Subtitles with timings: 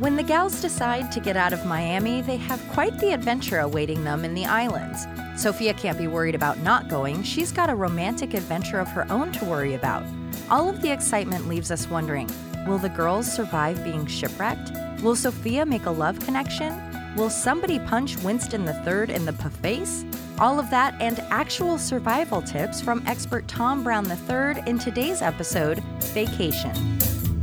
[0.00, 4.02] When the gals decide to get out of Miami, they have quite the adventure awaiting
[4.02, 5.06] them in the islands.
[5.36, 9.30] Sophia can't be worried about not going, she's got a romantic adventure of her own
[9.32, 10.02] to worry about.
[10.48, 12.30] All of the excitement leaves us wondering
[12.66, 14.72] will the girls survive being shipwrecked?
[15.02, 16.80] Will Sophia make a love connection?
[17.14, 20.06] Will somebody punch Winston III in the face?
[20.38, 25.80] All of that and actual survival tips from expert Tom Brown III in today's episode
[26.14, 26.72] Vacation.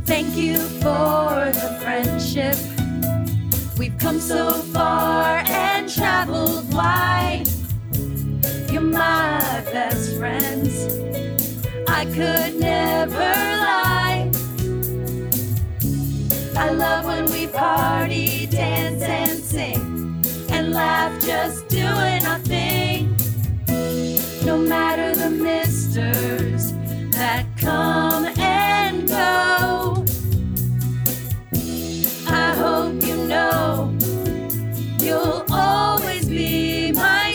[0.08, 2.56] Thank you for the friendship.
[3.78, 7.44] We've come so far and traveled wide.
[8.72, 9.38] You're my
[9.70, 10.86] best friends.
[11.86, 14.30] I could never lie.
[16.56, 23.14] I love when we party, dance, and sing, and laugh just doing our thing.
[24.46, 26.72] No matter the misters
[27.12, 29.77] that come and go.
[33.28, 33.94] Know
[35.00, 37.28] you'll always be my.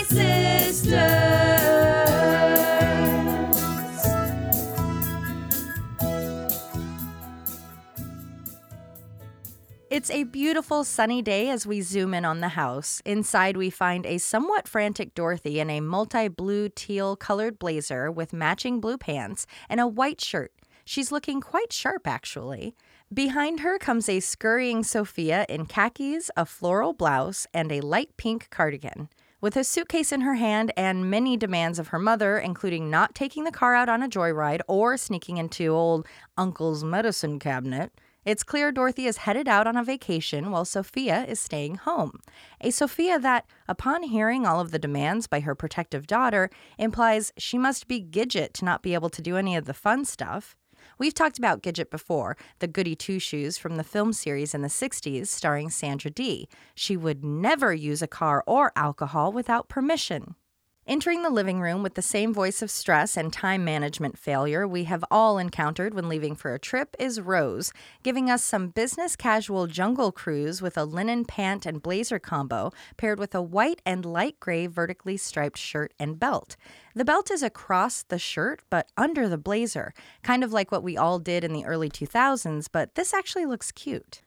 [9.93, 12.99] It's a beautiful sunny day as we zoom in on the house.
[13.05, 18.33] Inside, we find a somewhat frantic Dorothy in a multi blue teal colored blazer with
[18.33, 20.51] matching blue pants and a white shirt.
[20.83, 22.73] She's looking quite sharp, actually.
[23.13, 28.47] Behind her comes a scurrying Sophia in khakis, a floral blouse, and a light pink
[28.49, 29.09] cardigan.
[29.39, 33.43] With a suitcase in her hand and many demands of her mother, including not taking
[33.43, 37.91] the car out on a joyride or sneaking into old Uncle's medicine cabinet,
[38.25, 42.19] it's clear Dorothy is headed out on a vacation while Sophia is staying home.
[42.61, 47.59] A Sophia that, upon hearing all of the demands by her protective daughter, implies she
[47.59, 50.55] must be Gidget to not be able to do any of the fun stuff.
[51.03, 54.69] We've talked about Gidget before, the goody two shoes from the film series in the
[54.69, 56.47] 60s starring Sandra Dee.
[56.75, 60.35] She would never use a car or alcohol without permission.
[60.85, 64.83] Entering the living room with the same voice of stress and time management failure we
[64.83, 67.71] have all encountered when leaving for a trip is Rose,
[68.03, 73.17] giving us some business casual jungle cruise with a linen pant and blazer combo paired
[73.17, 76.57] with a white and light gray vertically striped shirt and belt.
[76.93, 80.97] The belt is across the shirt but under the blazer, kind of like what we
[80.97, 84.21] all did in the early 2000s, but this actually looks cute.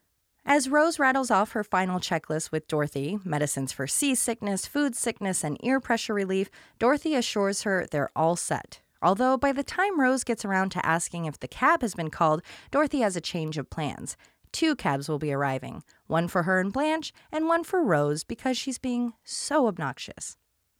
[0.49, 5.59] As Rose rattles off her final checklist with Dorothy medicines for seasickness, food sickness, and
[5.65, 8.81] ear pressure relief Dorothy assures her they're all set.
[9.03, 12.43] Although by the time Rose gets around to asking if the cab has been called,
[12.71, 14.17] Dorothy has a change of plans.
[14.53, 18.56] Two cabs will be arriving one for her and Blanche, and one for Rose because
[18.56, 20.37] she's being so obnoxious.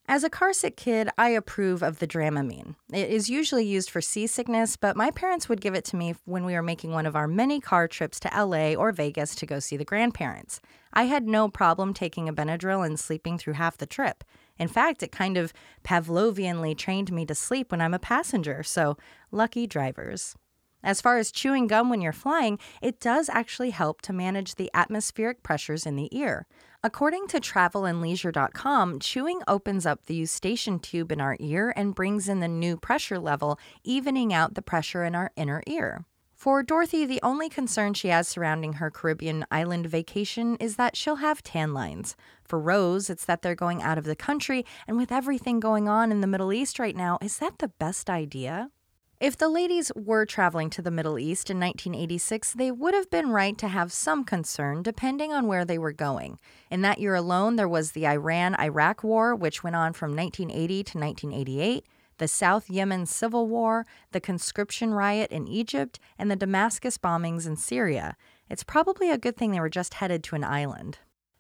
[0.09, 2.77] As a carsick kid, I approve of the Dramamine.
[2.93, 6.45] It is usually used for seasickness, but my parents would give it to me when
[6.45, 9.59] we were making one of our many car trips to LA or Vegas to go
[9.59, 10.61] see the grandparents.
[10.93, 14.23] I had no problem taking a Benadryl and sleeping through half the trip.
[14.61, 15.53] In fact, it kind of
[15.83, 18.97] Pavlovianly trained me to sleep when I'm a passenger, so
[19.33, 20.37] lucky drivers.
[20.85, 24.71] As far as chewing gum when you're flying, it does actually help to manage the
[24.73, 26.47] atmospheric pressures in the ear.
[26.85, 32.41] According to travelandleisure.com, chewing opens up the eustachian tube in our ear and brings in
[32.41, 36.05] the new pressure level, evening out the pressure in our inner ear.
[36.37, 41.17] For Dorothy, the only concern she has surrounding her Caribbean island vacation is that she'll
[41.17, 42.15] have tan lines.
[42.45, 46.13] For Rose, it's that they're going out of the country, and with everything going on
[46.13, 48.71] in the Middle East right now, is that the best idea?
[49.19, 53.31] If the ladies were traveling to the Middle East in 1986, they would have been
[53.31, 56.39] right to have some concern depending on where they were going.
[56.71, 60.85] In that year alone, there was the Iran Iraq War, which went on from 1980
[60.85, 61.87] to 1988,
[62.19, 67.57] the South Yemen Civil War, the conscription riot in Egypt, and the Damascus bombings in
[67.57, 68.19] Syria.
[68.51, 70.99] It's probably a good thing they were just headed to an island.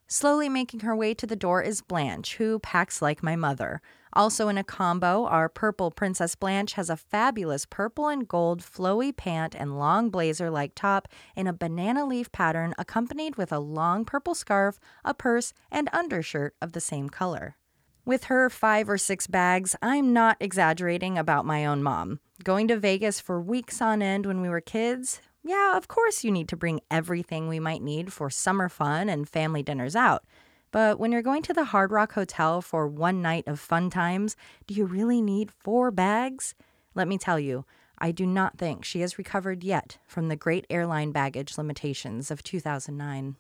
[0.09, 3.83] Slowly making her way to the door is Blanche, who packs like my mother.
[4.13, 9.15] Also in a combo, our purple Princess Blanche has a fabulous purple and gold flowy
[9.15, 14.05] pant and long blazer like top in a banana leaf pattern, accompanied with a long
[14.05, 17.57] purple scarf, a purse, and undershirt of the same color.
[18.05, 22.21] With her five or six bags, I'm not exaggerating about my own mom.
[22.45, 26.31] Going to Vegas for weeks on end when we were kids, yeah, of course you
[26.31, 30.25] need to bring everything we might need for summer fun and family dinners out.
[30.71, 34.37] But when you're going to the Hard Rock Hotel for one night of fun times,
[34.67, 36.55] do you really need four bags?
[36.95, 37.65] Let me tell you,
[37.99, 42.43] I do not think she has recovered yet from the great airline baggage limitations of
[42.43, 43.37] 2009.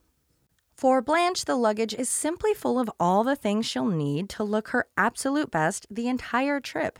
[0.75, 4.69] For Blanche, the luggage is simply full of all the things she'll need to look
[4.69, 6.99] her absolute best the entire trip.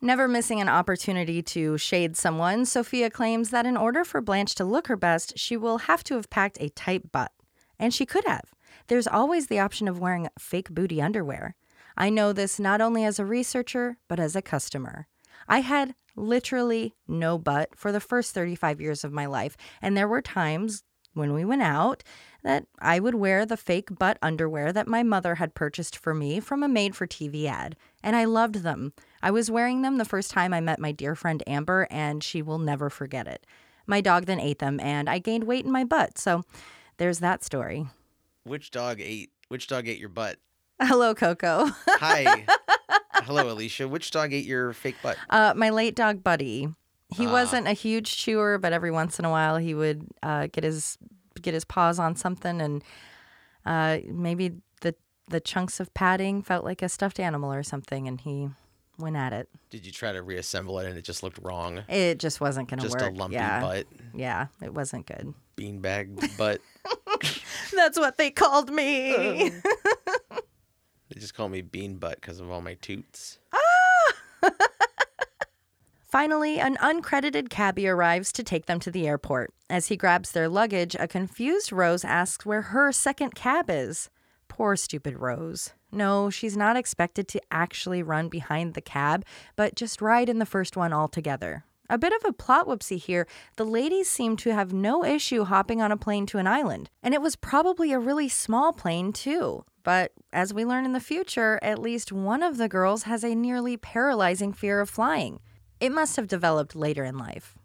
[0.00, 4.64] Never missing an opportunity to shade someone, Sophia claims that in order for Blanche to
[4.64, 7.32] look her best, she will have to have packed a tight butt.
[7.78, 8.54] And she could have.
[8.88, 11.54] There's always the option of wearing fake booty underwear.
[11.96, 15.06] I know this not only as a researcher, but as a customer.
[15.48, 20.08] I had literally no butt for the first 35 years of my life, and there
[20.08, 20.82] were times
[21.14, 22.02] when we went out
[22.42, 26.40] that I would wear the fake butt underwear that my mother had purchased for me
[26.40, 28.92] from a made for TV ad, and I loved them.
[29.22, 32.42] I was wearing them the first time I met my dear friend Amber, and she
[32.42, 33.46] will never forget it.
[33.86, 36.42] My dog then ate them, and I gained weight in my butt, so
[36.98, 37.86] there's that story.
[38.46, 39.30] Which dog ate?
[39.48, 40.38] Which dog ate your butt?
[40.80, 41.66] Hello, Coco.
[41.88, 42.46] Hi.
[43.14, 43.88] Hello, Alicia.
[43.88, 45.16] Which dog ate your fake butt?
[45.28, 46.68] Uh, my late dog Buddy.
[47.16, 47.32] He Ah.
[47.32, 50.96] wasn't a huge chewer, but every once in a while he would uh, get his
[51.42, 52.84] get his paws on something, and
[53.64, 54.94] uh, maybe the
[55.28, 58.48] the chunks of padding felt like a stuffed animal or something, and he
[58.98, 59.48] went at it.
[59.70, 61.82] Did you try to reassemble it and it just looked wrong?
[61.88, 62.98] It just wasn't going to work.
[63.00, 65.34] Just a lumpy yeah, butt, yeah, it wasn't good.
[65.56, 66.60] beanbag butt.
[67.74, 69.52] That's what they called me.
[71.08, 73.38] They just call me bean butt because of all my toots.
[73.52, 74.50] Ah!
[76.02, 79.52] Finally, an uncredited cabbie arrives to take them to the airport.
[79.68, 84.10] As he grabs their luggage, a confused Rose asks where her second cab is.
[84.48, 85.74] Poor stupid Rose.
[85.92, 89.24] No, she's not expected to actually run behind the cab,
[89.54, 91.65] but just ride in the first one altogether.
[91.88, 93.26] A bit of a plot whoopsie here.
[93.56, 97.14] The ladies seem to have no issue hopping on a plane to an island, and
[97.14, 99.64] it was probably a really small plane, too.
[99.82, 103.36] But as we learn in the future, at least one of the girls has a
[103.36, 105.38] nearly paralyzing fear of flying.
[105.78, 107.56] It must have developed later in life.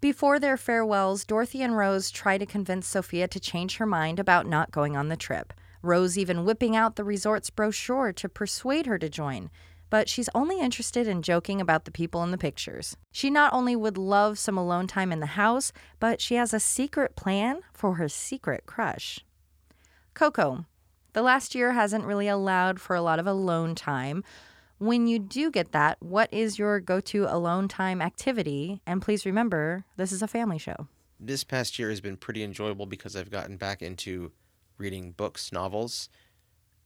[0.00, 4.46] Before their farewells, Dorothy and Rose try to convince Sophia to change her mind about
[4.46, 5.52] not going on the trip.
[5.80, 9.50] Rose even whipping out the resort's brochure to persuade her to join.
[9.92, 12.96] But she's only interested in joking about the people in the pictures.
[13.10, 16.60] She not only would love some alone time in the house, but she has a
[16.60, 19.20] secret plan for her secret crush.
[20.14, 20.64] Coco.
[21.12, 24.24] The last year hasn't really allowed for a lot of alone time.
[24.78, 28.80] When you do get that, what is your go to alone time activity?
[28.86, 30.88] And please remember, this is a family show.
[31.20, 34.32] This past year has been pretty enjoyable because I've gotten back into
[34.78, 36.08] reading books, novels,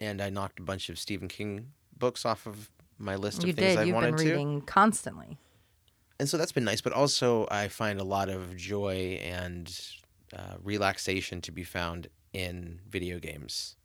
[0.01, 3.53] and I knocked a bunch of Stephen King books off of my list of You
[3.53, 3.79] things did.
[3.79, 4.31] I You've wanted been to.
[4.33, 5.39] reading constantly.
[6.19, 9.79] and so that's been nice but also i find a lot of joy and
[10.37, 13.77] uh, relaxation to be found in video games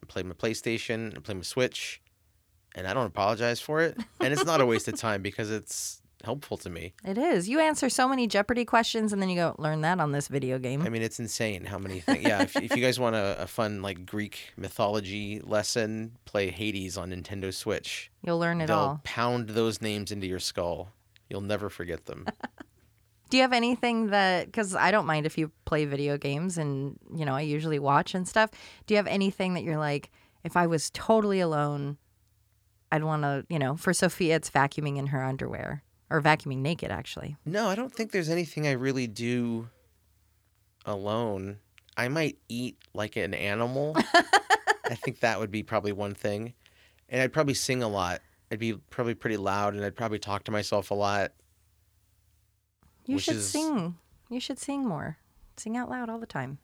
[0.00, 2.00] i play my playstation i play my switch
[2.76, 6.00] and i don't apologize for it and it's not a waste of time because it's
[6.24, 7.48] helpful to me It is.
[7.48, 10.58] You answer so many Jeopardy questions and then you go, learn that on this video
[10.58, 10.82] game.
[10.82, 13.46] i mean it's insane how many things yeah if, if you guys want a, a
[13.46, 19.00] fun like greek mythology lesson play hades on nintendo switch You'll learn it they'll all.
[19.04, 20.90] pound those names into your skull
[21.28, 22.26] you'll never forget them
[23.30, 26.96] Do you have anything that, because I don't mind if you play video games and,
[27.12, 28.50] you know, I usually watch and stuff.
[28.86, 30.10] Do you have anything that you're like,
[30.44, 31.96] if I was totally alone,
[32.92, 35.82] I'd want to, you know, for Sophia, it's vacuuming in her underwear
[36.14, 37.36] or vacuuming naked, actually.
[37.44, 39.68] No, I don't think there's anything I really do
[40.86, 41.58] alone.
[41.96, 43.96] I might eat like an animal.
[44.88, 46.54] I think that would be probably one thing.
[47.08, 48.20] And I'd probably sing a lot.
[48.52, 51.32] I'd be probably pretty loud and I'd probably talk to myself a lot.
[53.06, 53.96] You should is- sing.
[54.30, 55.18] You should sing more.
[55.56, 56.58] Sing out loud all the time.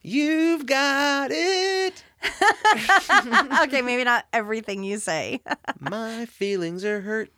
[0.00, 2.02] You've got it.
[3.64, 5.42] okay, maybe not everything you say.
[5.80, 7.30] My feelings are hurt.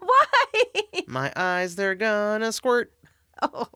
[0.00, 0.97] Why?
[1.08, 2.92] My eyes, they're gonna squirt
[3.42, 3.68] Oh.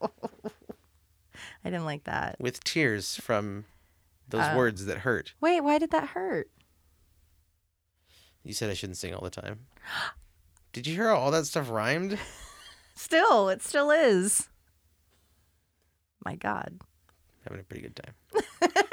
[1.64, 2.36] I didn't like that.
[2.40, 3.64] with tears from
[4.28, 4.54] those Uh.
[4.56, 5.32] words that hurt.
[5.40, 6.50] Wait, why did that hurt?
[8.44, 9.60] You said I shouldn't sing all the time.
[10.72, 12.18] Did you hear how all that stuff rhymed?
[12.94, 14.48] Still, it still is.
[16.24, 16.80] My God.
[17.44, 18.14] Having a pretty good time.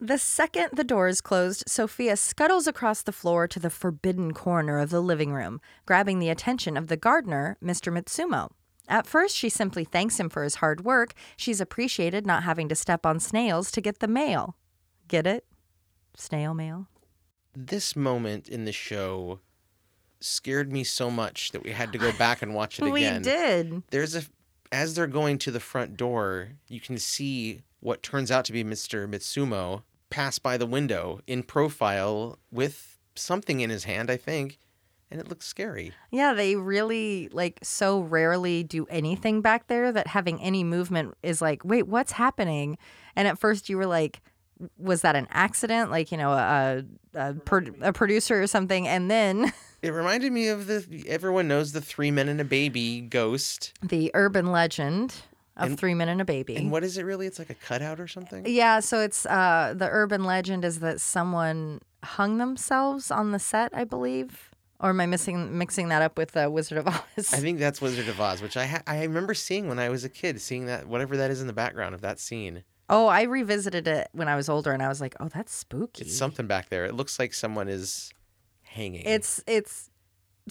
[0.00, 4.90] The second the doors closed, Sophia scuttles across the floor to the forbidden corner of
[4.90, 7.92] the living room, grabbing the attention of the gardener, Mr.
[7.92, 8.50] Mitsumo.
[8.88, 11.12] At first, she simply thanks him for his hard work.
[11.36, 14.56] She's appreciated not having to step on snails to get the mail.
[15.06, 15.44] Get it?
[16.16, 16.88] Snail mail?
[17.54, 19.40] this moment in the show
[20.20, 23.16] scared me so much that we had to go back and watch it again.
[23.16, 23.82] We did.
[23.90, 24.22] There's a
[24.72, 28.62] as they're going to the front door, you can see what turns out to be
[28.62, 29.10] Mr.
[29.10, 34.58] Mitsumo pass by the window in profile with something in his hand, I think,
[35.10, 35.92] and it looks scary.
[36.10, 41.40] Yeah, they really like so rarely do anything back there that having any movement is
[41.40, 42.78] like, wait, what's happening?
[43.16, 44.20] And at first you were like,
[44.76, 45.90] was that an accident?
[45.90, 48.86] Like, you know, a, a, pro- a producer or something.
[48.86, 49.52] And then
[49.82, 53.72] It reminded me of the everyone knows the three men and a baby ghost.
[53.82, 55.14] the urban legend
[55.60, 56.56] of Three Men and a Baby.
[56.56, 57.26] And what is it really?
[57.26, 58.44] It's like a cutout or something?
[58.46, 63.70] Yeah, so it's uh the urban legend is that someone hung themselves on the set,
[63.74, 64.46] I believe.
[64.82, 67.34] Or am I missing mixing that up with uh, Wizard of Oz?
[67.34, 70.04] I think that's Wizard of Oz, which I ha- I remember seeing when I was
[70.04, 72.64] a kid, seeing that whatever that is in the background of that scene.
[72.88, 76.04] oh, I revisited it when I was older, and I was like, oh, that's spooky.
[76.04, 76.86] It's something back there.
[76.86, 78.10] It looks like someone is
[78.62, 79.02] hanging.
[79.04, 79.89] It's it's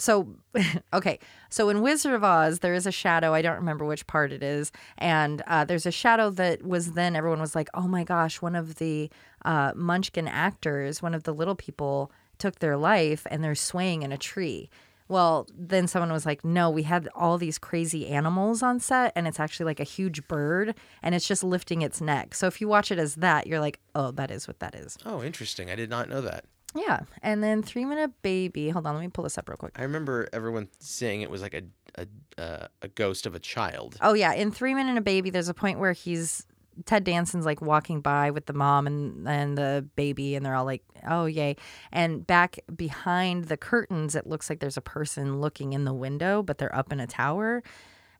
[0.00, 0.28] so
[0.92, 1.18] okay.
[1.50, 3.34] So in Wizard of Oz, there is a shadow.
[3.34, 7.16] I don't remember which part it is, and uh, there's a shadow that was then
[7.16, 9.10] everyone was like, "Oh my gosh!" One of the
[9.44, 14.12] uh, Munchkin actors, one of the little people, took their life, and they're swaying in
[14.12, 14.70] a tree.
[15.08, 19.26] Well, then someone was like, "No, we had all these crazy animals on set, and
[19.26, 22.68] it's actually like a huge bird, and it's just lifting its neck." So if you
[22.68, 25.70] watch it as that, you're like, "Oh, that is what that is." oh, interesting.
[25.70, 26.44] I did not know that.
[26.74, 28.70] Yeah, and then Three Minute Baby.
[28.70, 29.72] Hold on, let me pull this up real quick.
[29.76, 31.62] I remember everyone saying it was like a
[31.96, 32.06] a
[32.40, 33.96] uh, a ghost of a child.
[34.00, 36.46] Oh yeah, in Three Men and a Baby, there's a point where he's
[36.86, 40.64] Ted Danson's like walking by with the mom and and the baby, and they're all
[40.64, 41.56] like, "Oh yay!"
[41.92, 46.42] And back behind the curtains, it looks like there's a person looking in the window,
[46.42, 47.62] but they're up in a tower.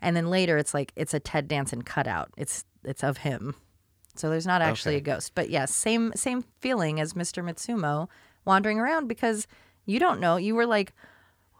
[0.03, 2.31] And then later, it's like it's a Ted Danson cutout.
[2.37, 3.55] It's it's of him,
[4.17, 5.33] so there's not actually a ghost.
[5.35, 7.45] But yes, same same feeling as Mr.
[7.45, 8.09] Mitsumo
[8.45, 9.47] wandering around because
[9.87, 10.37] you don't know.
[10.37, 10.93] You were like,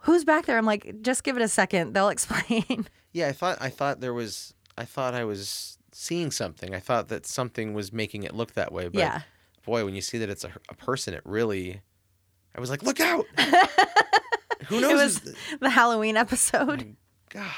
[0.01, 1.93] "Who's back there?" I'm like, "Just give it a second.
[1.93, 6.73] They'll explain." Yeah, I thought I thought there was I thought I was seeing something.
[6.73, 8.87] I thought that something was making it look that way.
[8.87, 9.21] But Yeah.
[9.65, 11.81] boy, when you see that it's a, a person, it really.
[12.55, 13.25] I was like, look out!
[14.67, 14.91] Who knows?
[14.91, 14.95] it
[15.25, 16.95] was the Halloween episode.
[17.29, 17.51] God.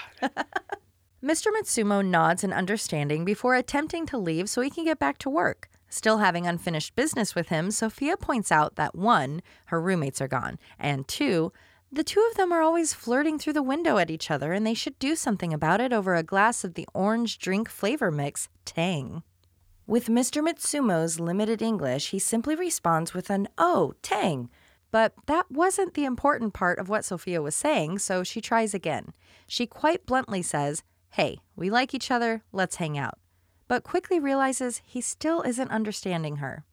[1.23, 1.47] Mr.
[1.57, 5.69] Mitsumo nods in understanding before attempting to leave so he can get back to work.
[5.93, 10.57] Still having unfinished business with him, Sophia points out that one, her roommates are gone,
[10.79, 11.53] and two,
[11.91, 14.73] the two of them are always flirting through the window at each other and they
[14.73, 19.21] should do something about it over a glass of the orange drink flavor mix, Tang.
[19.85, 20.43] With Mr.
[20.43, 24.49] Mitsumo's limited English, he simply responds with an oh, Tang.
[24.89, 29.13] But that wasn't the important part of what Sophia was saying, so she tries again.
[29.45, 30.81] She quite bluntly says,
[31.11, 33.19] Hey, we like each other, let's hang out.
[33.73, 36.63] But quickly realizes he still isn't understanding her.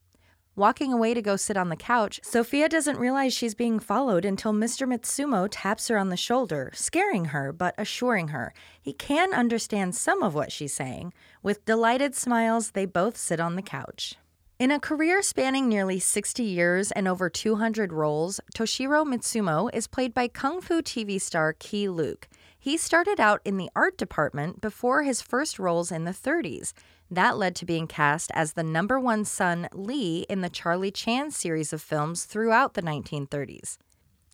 [0.55, 4.53] Walking away to go sit on the couch, Sophia doesn't realize she's being followed until
[4.53, 4.87] Mr.
[4.87, 8.53] Mitsumo taps her on the shoulder, scaring her but assuring her
[8.83, 11.15] he can understand some of what she's saying.
[11.43, 14.17] With delighted smiles, they both sit on the couch.
[14.59, 20.13] In a career spanning nearly 60 years and over 200 roles, Toshiro Mitsumo is played
[20.13, 22.29] by Kung Fu TV star Keye Luke.
[22.63, 26.75] He started out in the art department before his first roles in the 30s.
[27.11, 31.31] That led to being cast as the number one son Lee in the Charlie Chan
[31.31, 33.79] series of films throughout the 1930s.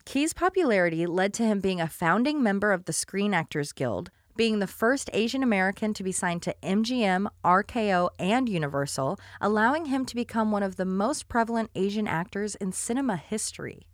[0.04, 4.58] Keye's popularity led to him being a founding member of the Screen Actors Guild, being
[4.58, 10.16] the first Asian American to be signed to MGM, RKO, and Universal, allowing him to
[10.16, 13.86] become one of the most prevalent Asian actors in cinema history.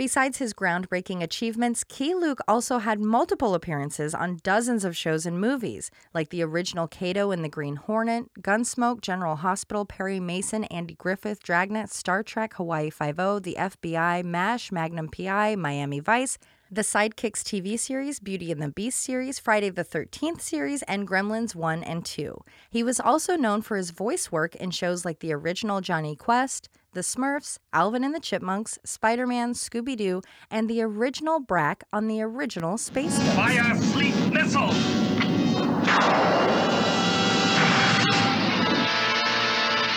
[0.00, 5.38] Besides his groundbreaking achievements, Keye Luke also had multiple appearances on dozens of shows and
[5.38, 10.94] movies, like the original Kato and the Green Hornet, Gunsmoke, General Hospital, Perry Mason, Andy
[10.94, 16.38] Griffith, Dragnet, Star Trek, Hawaii Five-O, The FBI, MASH, Magnum PI, Miami Vice,
[16.70, 21.54] the Sidekicks TV series, Beauty and the Beast series, Friday the 13th series, and Gremlins
[21.54, 22.42] 1 and 2.
[22.70, 26.70] He was also known for his voice work in shows like the original Jonny Quest,
[26.92, 32.08] The Smurfs, Alvin and the Chipmunks, Spider Man, Scooby Doo, and the original Brak on
[32.08, 33.36] the original Space Ghost.
[33.36, 34.70] Fire fleet missile!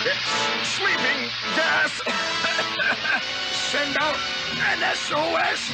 [0.06, 0.28] It's
[0.76, 2.00] sleeping gas!
[3.72, 4.16] Send out
[4.54, 5.72] an SOS!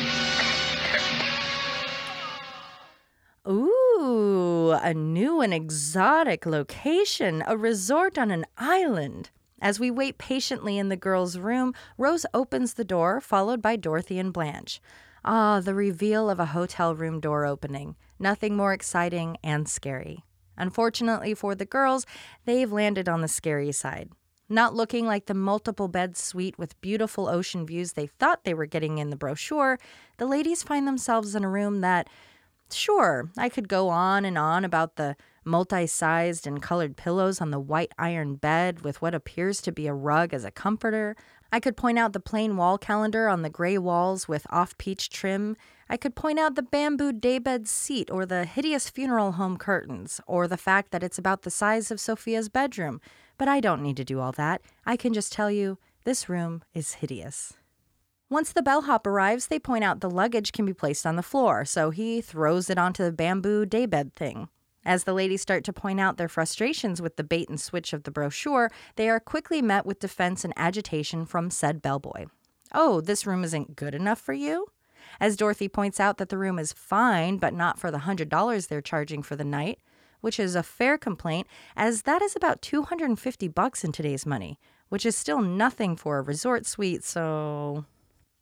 [3.47, 9.29] Ooh, a new and exotic location, a resort on an island.
[9.61, 14.19] As we wait patiently in the girls' room, Rose opens the door, followed by Dorothy
[14.19, 14.81] and Blanche.
[15.25, 17.97] Ah, the reveal of a hotel room door opening.
[18.19, 20.25] Nothing more exciting and scary.
[20.57, 22.07] Unfortunately for the girls,
[22.45, 24.11] they've landed on the scary side.
[24.49, 28.67] Not looking like the multiple bed suite with beautiful ocean views they thought they were
[28.67, 29.79] getting in the brochure,
[30.17, 32.09] the ladies find themselves in a room that
[32.73, 35.17] Sure, I could go on and on about the
[35.51, 39.87] multi sized and colored pillows on the white iron bed with what appears to be
[39.87, 41.17] a rug as a comforter.
[41.53, 45.11] I could point out the plain wall calendar on the gray walls with off peach
[45.11, 45.57] trim.
[45.89, 50.47] I could point out the bamboo daybed seat or the hideous funeral home curtains or
[50.47, 53.01] the fact that it's about the size of Sophia's bedroom.
[53.37, 54.63] But I don't need to do all that.
[54.87, 57.55] I can just tell you this room is hideous.
[58.29, 61.65] Once the bellhop arrives, they point out the luggage can be placed on the floor,
[61.65, 64.49] so he throws it onto the bamboo daybed thing.
[64.85, 68.05] As the ladies start to point out their frustrations with the bait and switch of
[68.05, 72.27] the brochure, they are quickly met with defense and agitation from said bellboy.
[72.73, 74.69] Oh, this room isn't good enough for you?
[75.19, 78.81] As Dorothy points out that the room is fine, but not for the $100 they're
[78.81, 79.81] charging for the night,
[80.21, 81.47] which is a fair complaint,
[81.77, 84.59] as that is about 250 bucks in today's money,
[84.89, 87.85] which is still nothing for a resort suite, so.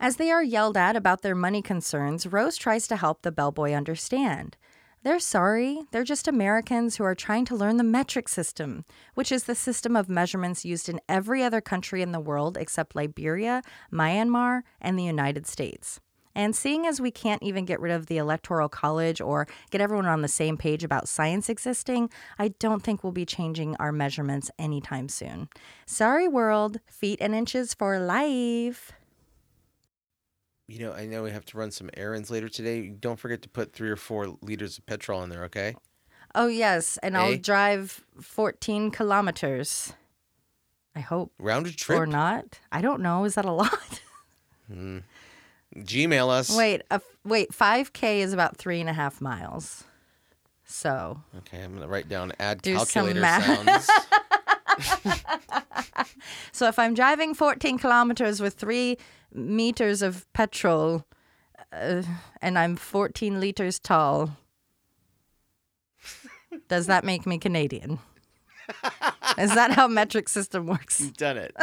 [0.00, 3.72] As they are yelled at about their money concerns, Rose tries to help the bellboy
[3.72, 4.56] understand.
[5.04, 5.82] They're sorry.
[5.92, 9.94] They're just Americans who are trying to learn the metric system, which is the system
[9.94, 13.62] of measurements used in every other country in the world except Liberia,
[13.92, 16.00] Myanmar, and the United States.
[16.34, 20.06] And seeing as we can't even get rid of the Electoral College or get everyone
[20.06, 24.50] on the same page about science existing, I don't think we'll be changing our measurements
[24.58, 25.48] anytime soon.
[25.86, 26.78] Sorry, world.
[26.86, 28.92] Feet and inches for life.
[30.68, 32.88] You know, I know we have to run some errands later today.
[32.88, 35.74] Don't forget to put three or four liters of petrol in there, okay?
[36.34, 36.98] Oh, yes.
[37.02, 37.36] And I'll Eh?
[37.38, 39.94] drive 14 kilometers.
[40.94, 41.32] I hope.
[41.38, 41.98] Round trip.
[41.98, 42.60] Or not.
[42.70, 43.24] I don't know.
[43.24, 44.00] Is that a lot?
[45.76, 46.54] Gmail us.
[46.54, 47.50] wait, a, wait.
[47.52, 49.84] 5K is about three and a half miles.
[50.66, 53.44] So Okay, I'm gonna write down add Do some calculator math.
[53.44, 53.90] sounds.
[56.52, 58.96] So if I'm driving 14 kilometers with three
[59.32, 61.04] meters of petrol
[61.72, 62.02] uh,
[62.42, 64.36] and I'm 14 liters tall,
[66.68, 67.98] does that make me Canadian?
[69.38, 71.00] Is that how metric system works?
[71.00, 71.54] You've done it.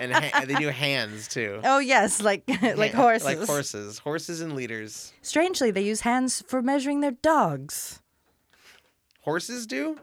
[0.00, 1.60] and ha- they do hands too.
[1.64, 2.42] Oh yes, like
[2.76, 3.24] like Ha- horses.
[3.26, 3.98] Like horses.
[3.98, 5.12] Horses and liters.
[5.22, 8.00] Strangely, they use hands for measuring their dogs.
[9.20, 9.98] Horses do?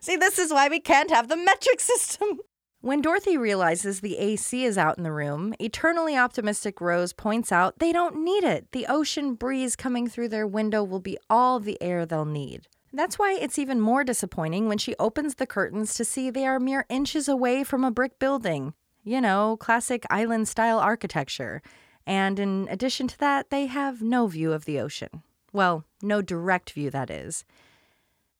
[0.00, 2.40] See, this is why we can't have the metric system.
[2.82, 7.78] When Dorothy realizes the AC is out in the room, eternally optimistic Rose points out
[7.78, 8.72] they don't need it.
[8.72, 12.68] The ocean breeze coming through their window will be all the air they'll need.
[12.90, 16.58] That's why it's even more disappointing when she opens the curtains to see they are
[16.58, 18.72] mere inches away from a brick building.
[19.04, 21.60] You know, classic island style architecture.
[22.06, 25.22] And in addition to that, they have no view of the ocean.
[25.52, 27.44] Well, no direct view, that is.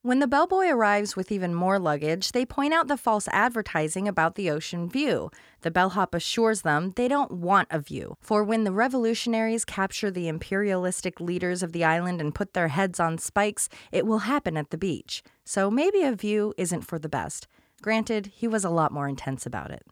[0.02, 4.34] When the bellboy arrives with even more luggage, they point out the false advertising about
[4.34, 5.30] the ocean view.
[5.60, 10.26] The bellhop assures them they don't want a view, for when the revolutionaries capture the
[10.26, 14.70] imperialistic leaders of the island and put their heads on spikes, it will happen at
[14.70, 15.22] the beach.
[15.44, 17.46] So maybe a view isn't for the best.
[17.82, 19.82] Granted, he was a lot more intense about it.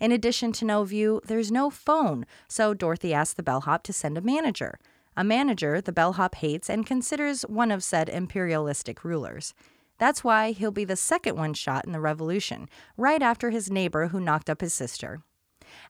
[0.00, 4.16] In addition to no view, there's no phone, so Dorothy asks the bellhop to send
[4.16, 4.78] a manager.
[5.16, 9.52] A manager the bellhop hates and considers one of said imperialistic rulers.
[9.98, 14.08] That's why he'll be the second one shot in the revolution, right after his neighbor
[14.08, 15.22] who knocked up his sister.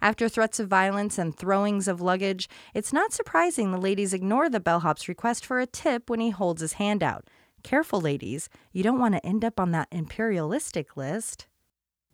[0.01, 4.61] After threats of violence and throwings of luggage, it's not surprising the ladies ignore the
[4.61, 7.29] bellhop's request for a tip when he holds his hand out.
[7.63, 11.47] Careful, ladies, you don't want to end up on that imperialistic list.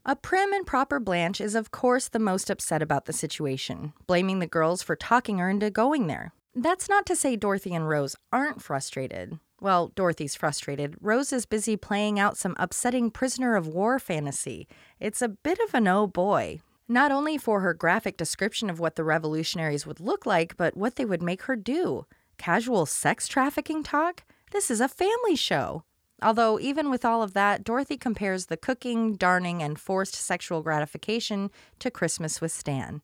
[0.05, 4.39] A prim and proper Blanche is, of course, the most upset about the situation, blaming
[4.39, 6.33] the girls for talking her into going there.
[6.61, 9.39] That's not to say Dorothy and Rose aren't frustrated.
[9.61, 10.97] Well, Dorothy's frustrated.
[11.01, 14.67] Rose is busy playing out some upsetting prisoner of war fantasy.
[14.99, 16.59] It's a bit of an oh boy.
[16.89, 20.97] Not only for her graphic description of what the revolutionaries would look like, but what
[20.97, 22.07] they would make her do.
[22.39, 24.25] Casual sex trafficking talk?
[24.51, 25.85] This is a family show.
[26.21, 31.53] Although, even with all of that, Dorothy compares the cooking, darning, and forced sexual gratification
[31.79, 33.01] to Christmas with Stan.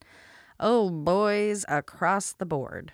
[0.59, 2.91] Oh, boys, across the board.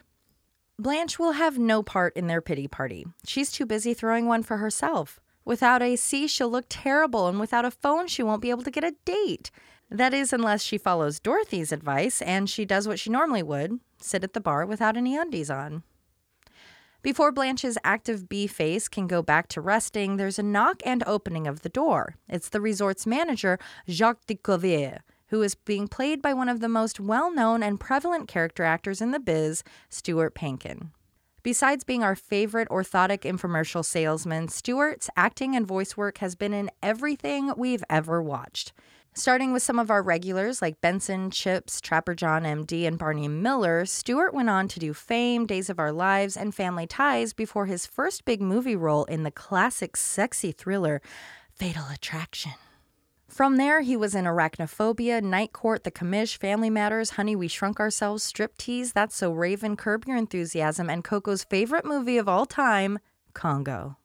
[0.82, 3.06] Blanche will have no part in their pity party.
[3.24, 5.20] She's too busy throwing one for herself.
[5.46, 8.84] Without AC, she'll look terrible, and without a phone, she won't be able to get
[8.84, 9.52] a date.
[9.92, 14.24] That is, unless she follows Dorothy's advice and she does what she normally would sit
[14.24, 15.84] at the bar without any undies on.
[17.04, 21.46] Before Blanche's active bee face can go back to resting, there's a knock and opening
[21.46, 22.16] of the door.
[22.28, 26.70] It's the resort's manager, Jacques de Cuvier, who is being played by one of the
[26.70, 30.92] most well known and prevalent character actors in the biz, Stuart Pankin.
[31.42, 36.70] Besides being our favorite orthotic infomercial salesman, Stuart's acting and voice work has been in
[36.84, 38.74] everything we've ever watched.
[39.14, 43.86] Starting with some of our regulars like Benson, Chips, Trapper John MD, and Barney Miller,
[43.86, 47.86] Stuart went on to do Fame, Days of Our Lives, and Family Ties before his
[47.86, 51.02] first big movie role in the classic sexy thriller
[51.56, 52.54] Fatal Attraction.
[53.32, 57.80] From there, he was in Arachnophobia, Night Court, The Commish, Family Matters, Honey, We Shrunk
[57.80, 63.00] Ourselves, Striptease, That's So Raven, Curb Your Enthusiasm, and Coco's favorite movie of all time,
[63.34, 63.96] Congo.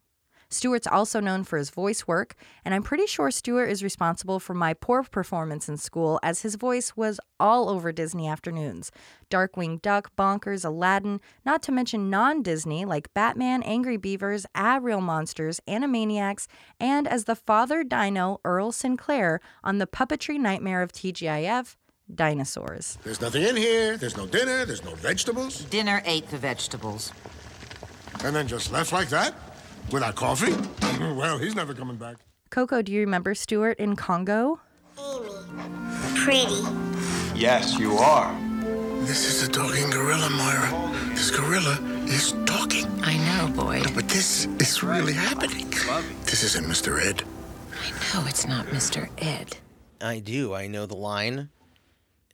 [0.48, 4.54] Stuart's also known for his voice work, and I'm pretty sure Stuart is responsible for
[4.54, 8.90] my poor performance in school as his voice was all over Disney afternoons.
[9.30, 15.00] Darkwing Duck, Bonkers, Aladdin, not to mention non Disney like Batman, Angry Beavers, Ah Real
[15.00, 16.46] Monsters, Animaniacs,
[16.78, 21.76] and as the father dino Earl Sinclair on the puppetry nightmare of TGIF,
[22.14, 22.98] Dinosaurs.
[23.02, 23.96] There's nothing in here.
[23.96, 24.64] There's no dinner.
[24.64, 25.64] There's no vegetables.
[25.64, 27.12] Dinner ate the vegetables.
[28.24, 29.34] And then just left like that?
[29.92, 30.54] Without coffee?
[31.14, 32.16] well, he's never coming back.
[32.50, 34.60] Coco, do you remember Stuart in Congo?
[34.98, 35.30] Amy,
[36.16, 36.62] Pretty.
[37.34, 38.34] Yes, you are.
[39.06, 40.92] This is a talking gorilla, Myra.
[41.10, 42.86] This gorilla is talking.
[43.02, 43.94] I know, Boyd.
[43.94, 45.70] But this is really happening.
[46.24, 47.00] This isn't Mr.
[47.00, 47.22] Ed.
[47.80, 49.08] I know it's not Mr.
[49.18, 49.58] Ed.
[50.00, 50.54] I do.
[50.54, 51.50] I know the line,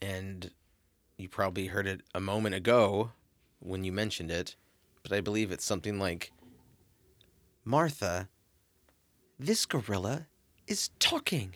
[0.01, 0.51] and
[1.19, 3.13] you probably heard it a moment ago
[3.59, 4.57] when you mentioned it,
[5.03, 6.33] but I believe it's something like
[7.65, 8.29] Martha,
[9.39, 10.27] this gorilla
[10.67, 11.55] is talking.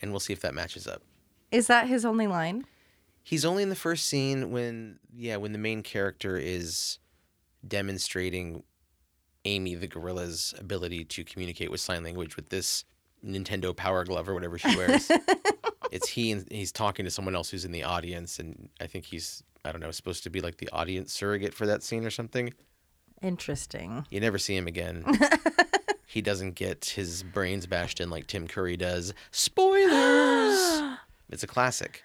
[0.00, 1.02] And we'll see if that matches up.
[1.50, 2.64] Is that his only line?
[3.22, 6.98] He's only in the first scene when, yeah, when the main character is
[7.66, 8.64] demonstrating
[9.44, 12.84] Amy the gorilla's ability to communicate with sign language with this
[13.24, 15.10] Nintendo Power Glove or whatever she wears.
[15.92, 19.04] it's he and he's talking to someone else who's in the audience, and I think
[19.04, 22.10] he's I don't know supposed to be like the audience surrogate for that scene or
[22.10, 22.52] something.
[23.22, 24.06] Interesting.
[24.10, 25.04] You never see him again.
[26.06, 29.14] he doesn't get his brains bashed in like Tim Curry does.
[29.30, 30.82] Spoilers.
[31.30, 32.02] it's a classic.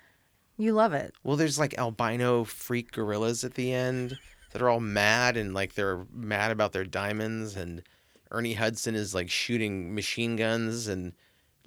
[0.58, 1.14] You love it.
[1.24, 4.18] Well, there's like albino freak gorillas at the end
[4.52, 7.84] that are all mad and like they're mad about their diamonds and
[8.32, 11.14] Ernie Hudson is like shooting machine guns and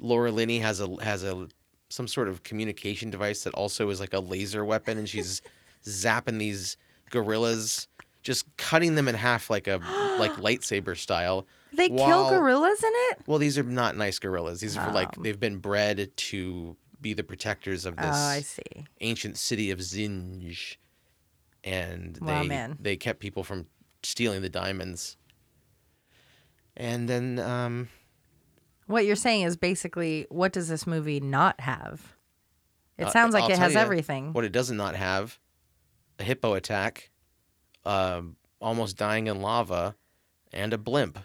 [0.01, 1.49] Laura Linney has a has a
[1.89, 5.43] some sort of communication device that also is like a laser weapon and she's
[5.85, 6.77] zapping these
[7.11, 7.89] gorillas
[8.23, 9.81] just cutting them in half like a
[10.19, 11.47] like lightsaber style.
[11.73, 13.19] They kill gorillas in it?
[13.27, 14.61] Well, these are not nice gorillas.
[14.61, 18.63] These are like they've been bred to be the protectors of this Oh, I see.
[19.01, 20.77] ancient city of Zinj,
[21.65, 22.77] and Wow, they man.
[22.81, 23.67] they kept people from
[24.03, 25.17] stealing the diamonds.
[26.77, 27.89] And then, um,
[28.87, 32.15] What you're saying is basically, what does this movie not have?
[32.99, 34.33] It uh, sounds like I'll it has everything.
[34.33, 35.39] What it does not have:
[36.19, 37.11] a hippo attack,
[37.85, 39.95] um, almost dying in lava,
[40.53, 41.19] and a blimp.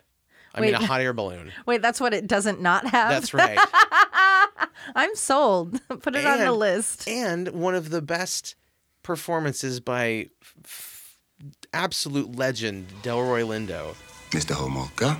[0.53, 1.51] I mean, a hot air balloon.
[1.65, 3.09] Wait, that's what it doesn't not have?
[3.09, 3.59] That's right.
[4.95, 5.81] I'm sold.
[6.01, 7.07] Put it on the list.
[7.09, 8.55] and one of the best
[9.03, 11.17] performances by f- f-
[11.73, 13.95] absolute legend Delroy Lindo.
[14.31, 14.53] Mr.
[14.55, 15.17] Homolka?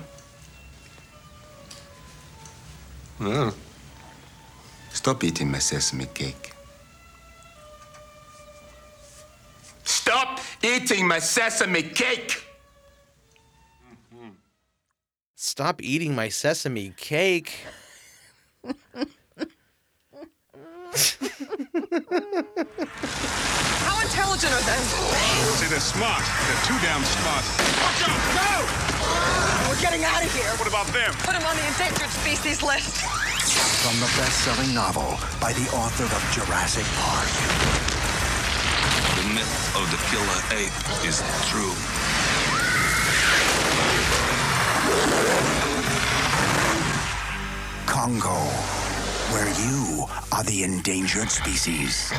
[3.20, 3.54] Well,
[4.92, 6.52] Stop eating my sesame cake.
[9.86, 12.42] Stop eating my sesame cake!
[15.36, 17.60] Stop eating my sesame cake.
[18.64, 18.74] How
[24.02, 24.80] intelligent are they?
[25.54, 26.22] See, they're smart.
[26.22, 27.44] They're too damn smart.
[27.78, 28.20] Watch out!
[28.34, 29.70] Go!
[29.70, 30.50] We're getting out of here.
[30.58, 31.14] What about them?
[31.22, 33.06] Put them on the endangered species list.
[33.86, 37.95] From the best-selling novel by the author of Jurassic Park.
[39.26, 41.74] The myth of the killer ape is true.
[47.86, 48.36] Congo,
[49.32, 52.12] where you are the endangered species.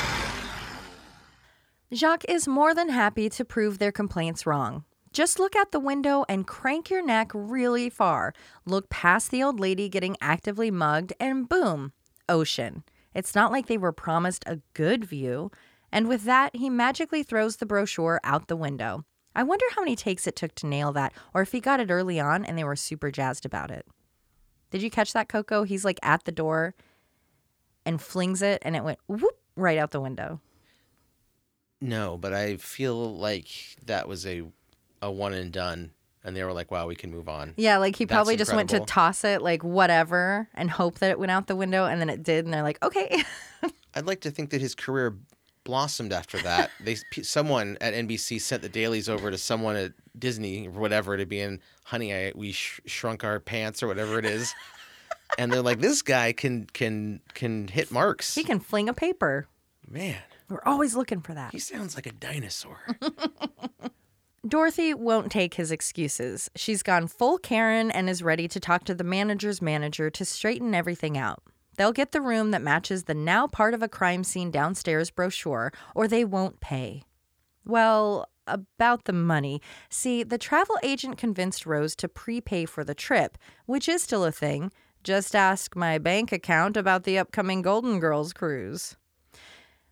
[1.93, 4.83] Jacques is more than happy to prove their complaints wrong.
[5.13, 8.33] Just look out the window and crank your neck really far.
[8.65, 11.93] Look past the old lady getting actively mugged, and boom,
[12.27, 12.83] ocean.
[13.15, 15.51] It's not like they were promised a good view.
[15.91, 19.05] And with that, he magically throws the brochure out the window.
[19.35, 21.91] I wonder how many takes it took to nail that, or if he got it
[21.91, 23.85] early on and they were super jazzed about it.
[24.71, 25.63] Did you catch that, Coco?
[25.63, 26.75] He's like at the door
[27.85, 30.41] and flings it, and it went whoop right out the window.
[31.79, 33.47] No, but I feel like
[33.85, 34.43] that was a
[35.01, 35.91] a one and done,
[36.23, 38.53] and they were like, "Wow, we can move on." Yeah, like he That's probably just
[38.53, 42.01] went to toss it, like whatever, and hope that it went out the window, and
[42.01, 43.23] then it did, and they're like, okay.
[43.93, 45.15] I'd like to think that his career
[45.67, 46.71] blossomed after that.
[46.79, 51.25] they someone at NBC sent the dailies over to someone at Disney or whatever to
[51.25, 54.53] be in Honey, I we sh- shrunk our pants or whatever it is.
[55.37, 58.33] and they're like, this guy can can can hit marks.
[58.33, 59.47] he can fling a paper.
[59.89, 60.17] Man,
[60.49, 61.51] We're always looking for that.
[61.51, 62.79] he sounds like a dinosaur.
[64.47, 66.49] Dorothy won't take his excuses.
[66.55, 70.73] She's gone full Karen and is ready to talk to the manager's manager to straighten
[70.73, 71.41] everything out.
[71.77, 75.71] They'll get the room that matches the now part of a crime scene downstairs brochure,
[75.95, 77.03] or they won't pay.
[77.65, 79.61] Well, about the money.
[79.89, 84.31] See, the travel agent convinced Rose to prepay for the trip, which is still a
[84.31, 84.71] thing.
[85.03, 88.95] Just ask my bank account about the upcoming Golden Girls cruise.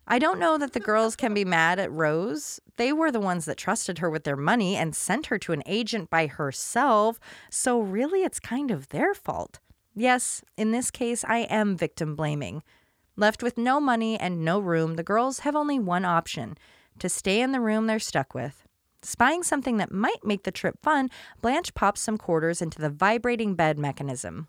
[0.08, 2.60] I don't know that the girls can be mad at Rose.
[2.76, 5.64] They were the ones that trusted her with their money and sent her to an
[5.66, 7.18] agent by herself,
[7.50, 9.58] so really it's kind of their fault.
[9.98, 12.62] Yes, in this case, I am victim blaming.
[13.16, 16.58] Left with no money and no room, the girls have only one option
[16.98, 18.62] to stay in the room they're stuck with.
[19.00, 21.08] Spying something that might make the trip fun,
[21.40, 24.48] Blanche pops some quarters into the vibrating bed mechanism.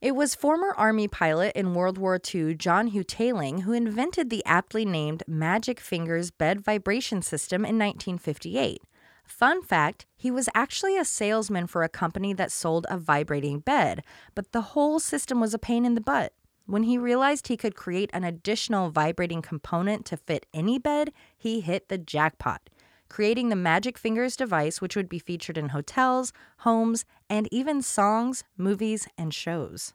[0.00, 4.86] It was former Army pilot in World War II John Houghtaling who invented the aptly
[4.86, 8.80] named Magic Fingers bed vibration system in 1958.
[9.26, 14.02] Fun fact he was actually a salesman for a company that sold a vibrating bed,
[14.34, 16.32] but the whole system was a pain in the butt.
[16.64, 21.60] When he realized he could create an additional vibrating component to fit any bed, he
[21.60, 22.70] hit the jackpot,
[23.08, 28.42] creating the Magic Fingers device, which would be featured in hotels, homes, and even songs,
[28.56, 29.92] movies, and shows.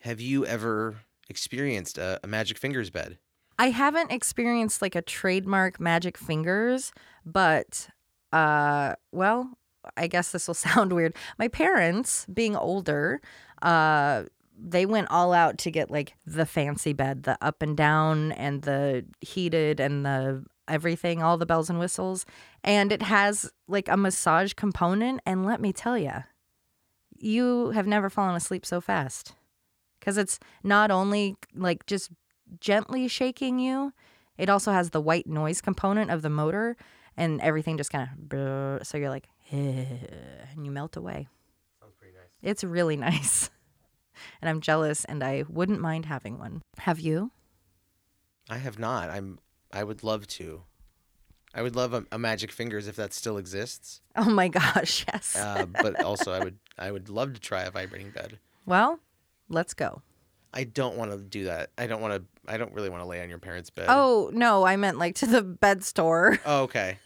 [0.00, 3.18] Have you ever experienced a, a Magic Fingers bed?
[3.58, 6.92] I haven't experienced like a trademark Magic Fingers,
[7.24, 7.88] but
[8.32, 9.50] uh, well,
[9.96, 11.14] I guess this will sound weird.
[11.38, 13.20] My parents, being older,
[13.62, 14.24] uh,
[14.58, 18.62] they went all out to get like the fancy bed, the up and down and
[18.62, 22.24] the heated and the everything, all the bells and whistles.
[22.64, 25.20] And it has like a massage component.
[25.26, 26.24] And let me tell you,
[27.18, 29.34] you have never fallen asleep so fast
[30.00, 32.10] because it's not only like just
[32.60, 33.92] gently shaking you,
[34.38, 36.76] it also has the white noise component of the motor
[37.16, 41.28] and everything just kind of so you're like and you melt away.
[41.80, 42.28] Sounds pretty nice.
[42.42, 43.50] It's really nice
[44.40, 46.62] and I'm jealous and I wouldn't mind having one.
[46.78, 47.30] Have you?
[48.48, 49.10] I have not.
[49.10, 49.38] I'm.
[49.72, 50.62] I would love to.
[51.54, 54.00] I would love a, a Magic Fingers if that still exists.
[54.18, 55.36] Oh my gosh, yes.
[55.36, 56.56] uh, but also, I would.
[56.78, 58.38] I would love to try a vibrating bed.
[58.64, 59.00] Well,
[59.50, 60.00] let's go.
[60.56, 61.68] I don't want to do that.
[61.76, 62.24] I don't want to.
[62.50, 63.84] I don't really want to lay on your parents' bed.
[63.90, 66.40] Oh no, I meant like to the bed store.
[66.46, 66.98] Oh, okay.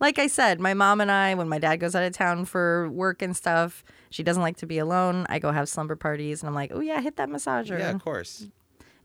[0.00, 2.88] like I said, my mom and I, when my dad goes out of town for
[2.90, 5.26] work and stuff, she doesn't like to be alone.
[5.28, 7.80] I go have slumber parties, and I'm like, oh yeah, hit that massager.
[7.80, 8.46] Yeah, of course.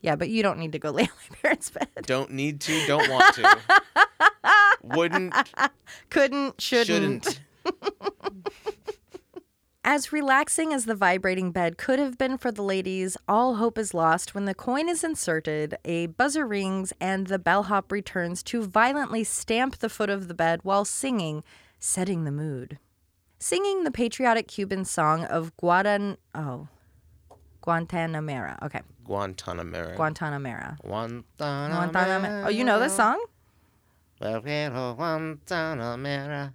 [0.02, 1.90] Yeah, but you don't need to go lay on my parents' bed.
[2.04, 2.86] Don't need to.
[2.86, 3.58] Don't want to.
[4.96, 5.34] Wouldn't.
[6.12, 6.62] Couldn't.
[6.62, 7.26] Shouldn't.
[7.26, 7.40] Shouldn't.
[9.89, 13.93] As relaxing as the vibrating bed could have been for the ladies, all hope is
[13.93, 19.23] lost when the coin is inserted, a buzzer rings, and the bellhop returns to violently
[19.23, 21.41] stamp the foot of the bed while singing,
[21.80, 22.80] setting the mood.
[23.39, 26.67] Singing the patriotic Cuban song of Guadan oh
[27.63, 28.62] Guantanamera.
[28.63, 28.82] Okay.
[29.08, 29.95] Guantanamera.
[29.95, 30.78] Guantanamera.
[30.84, 31.93] Guantanamera.
[31.93, 32.45] Guantanamera.
[32.45, 33.23] Oh, you know this song?
[34.21, 36.54] Guantanamera.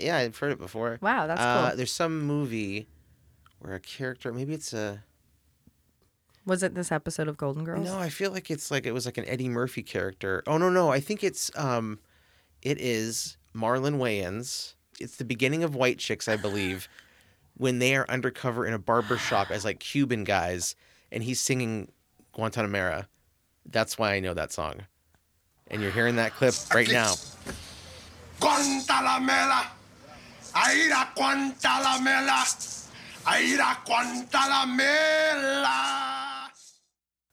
[0.00, 0.98] Yeah, I've heard it before.
[1.00, 1.76] Wow, that's Uh, cool.
[1.76, 2.88] there's some movie
[3.60, 5.02] where a character, maybe it's a.
[6.46, 7.84] Was it this episode of Golden Girls?
[7.84, 10.42] No, I feel like it's like it was like an Eddie Murphy character.
[10.46, 11.98] Oh no, no, I think it's um,
[12.62, 14.74] it is Marlon Wayans.
[14.98, 16.88] It's the beginning of White Chicks, I believe,
[17.56, 20.74] when they are undercover in a barber shop as like Cuban guys,
[21.12, 21.92] and he's singing
[22.34, 23.06] Guantanamera.
[23.66, 24.86] That's why I know that song.
[25.70, 27.12] And you're hearing that clip right now.
[28.40, 29.66] Guantanamera.
[30.54, 32.40] Aira Guantanamera.
[33.26, 35.98] Aira Guantanamera.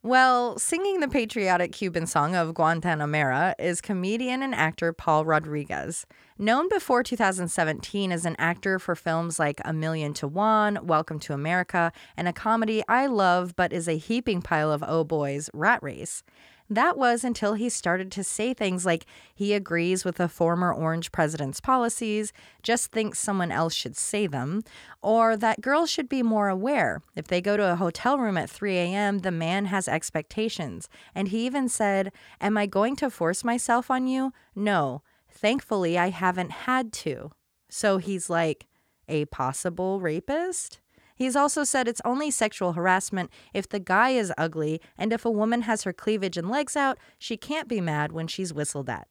[0.05, 6.05] Well, singing the patriotic Cuban song of Guantanamera is comedian and actor Paul Rodriguez.
[6.37, 11.33] Known before 2017 as an actor for films like A Million to One, Welcome to
[11.33, 15.81] America, and a comedy I love but is a heaping pile of oh boys, Rat
[15.81, 16.21] Race.
[16.69, 21.11] That was until he started to say things like he agrees with a former Orange
[21.11, 24.63] president's policies, just thinks someone else should say them,
[25.01, 27.03] or that girls should be more aware.
[27.15, 30.89] If they go to a hotel room at 3 a.m., the man has expectations.
[31.13, 34.33] And he even said, Am I going to force myself on you?
[34.55, 35.03] No.
[35.29, 37.31] Thankfully, I haven't had to.
[37.69, 38.65] So he's like
[39.07, 40.79] a possible rapist?
[41.15, 45.31] He's also said it's only sexual harassment if the guy is ugly, and if a
[45.31, 49.07] woman has her cleavage and legs out, she can't be mad when she's whistled at.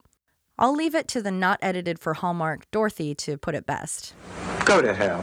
[0.58, 4.14] I'll leave it to the not edited for Hallmark Dorothy to put it best.
[4.64, 5.20] Go to hell.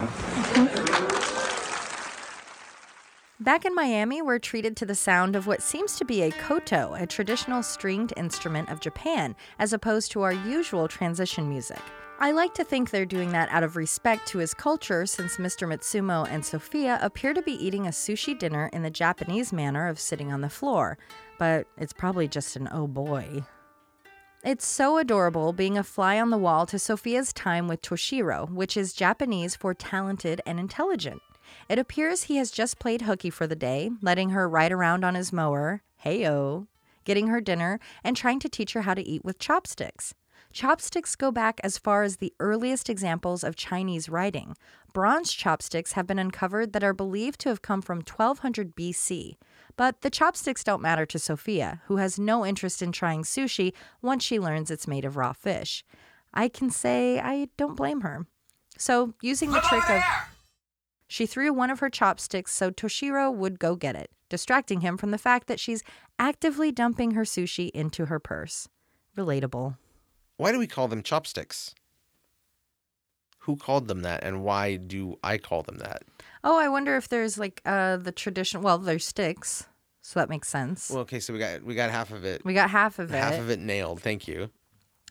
[3.39, 6.94] Back in Miami, we're treated to the sound of what seems to be a koto,
[6.94, 11.82] a traditional stringed instrument of Japan, as opposed to our usual transition music.
[12.21, 15.67] I like to think they're doing that out of respect to his culture since Mr.
[15.67, 19.99] Mitsumo and Sophia appear to be eating a sushi dinner in the Japanese manner of
[19.99, 20.99] sitting on the floor.
[21.39, 23.43] but it's probably just an oh boy.
[24.43, 28.77] It's so adorable being a fly on the wall to Sophia's time with Toshiro, which
[28.77, 31.23] is Japanese for talented and intelligent.
[31.67, 35.15] It appears he has just played hooky for the day, letting her ride around on
[35.15, 36.67] his mower, heyo,
[37.03, 40.13] getting her dinner, and trying to teach her how to eat with chopsticks.
[40.51, 44.55] Chopsticks go back as far as the earliest examples of Chinese writing.
[44.91, 49.37] Bronze chopsticks have been uncovered that are believed to have come from 1200 BC.
[49.77, 54.23] But the chopsticks don't matter to Sophia, who has no interest in trying sushi once
[54.23, 55.85] she learns it's made of raw fish.
[56.33, 58.27] I can say I don't blame her.
[58.77, 60.01] So, using the trick of.
[61.07, 65.11] She threw one of her chopsticks so Toshiro would go get it, distracting him from
[65.11, 65.83] the fact that she's
[66.19, 68.67] actively dumping her sushi into her purse.
[69.17, 69.77] Relatable.
[70.41, 71.75] Why do we call them chopsticks?
[73.41, 76.01] Who called them that, and why do I call them that?
[76.43, 78.63] Oh, I wonder if there's like uh the tradition.
[78.63, 79.67] Well, there's sticks,
[80.01, 80.89] so that makes sense.
[80.89, 82.43] Well, okay, so we got we got half of it.
[82.43, 83.19] we got half of it.
[83.19, 84.01] half of it nailed.
[84.01, 84.49] Thank you.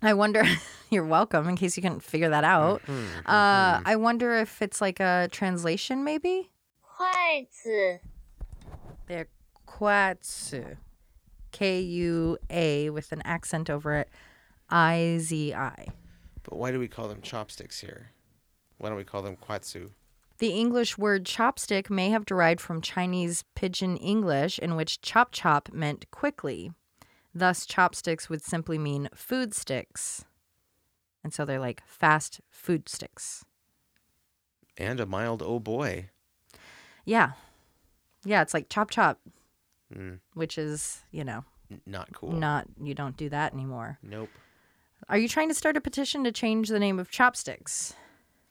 [0.02, 0.42] I wonder.
[0.90, 1.48] you're welcome.
[1.48, 2.82] In case you couldn't figure that out.
[2.82, 6.50] Mm-hmm, Uh, I wonder if it's like a translation, maybe.
[6.98, 8.00] 筷子
[9.06, 9.28] They're
[9.64, 10.76] kwatsu,
[11.52, 14.08] K U A with an accent over it,
[14.70, 15.88] I Z I.
[16.42, 18.10] But why do we call them chopsticks here?
[18.78, 19.90] Why don't we call them kwatsu?
[20.38, 25.70] The English word chopstick may have derived from Chinese Pidgin English, in which chop chop
[25.72, 26.72] meant quickly.
[27.34, 30.24] Thus, chopsticks would simply mean food sticks.
[31.22, 33.44] And so they're like fast food sticks.
[34.78, 36.08] And a mild oh boy.
[37.04, 37.32] Yeah.
[38.24, 39.20] Yeah, it's like chop chop,
[39.94, 42.32] Mm, which is, you know, n- not cool.
[42.32, 43.98] not, you don't do that anymore.
[44.02, 44.30] Nope.
[45.10, 47.94] Are you trying to start a petition to change the name of chopsticks?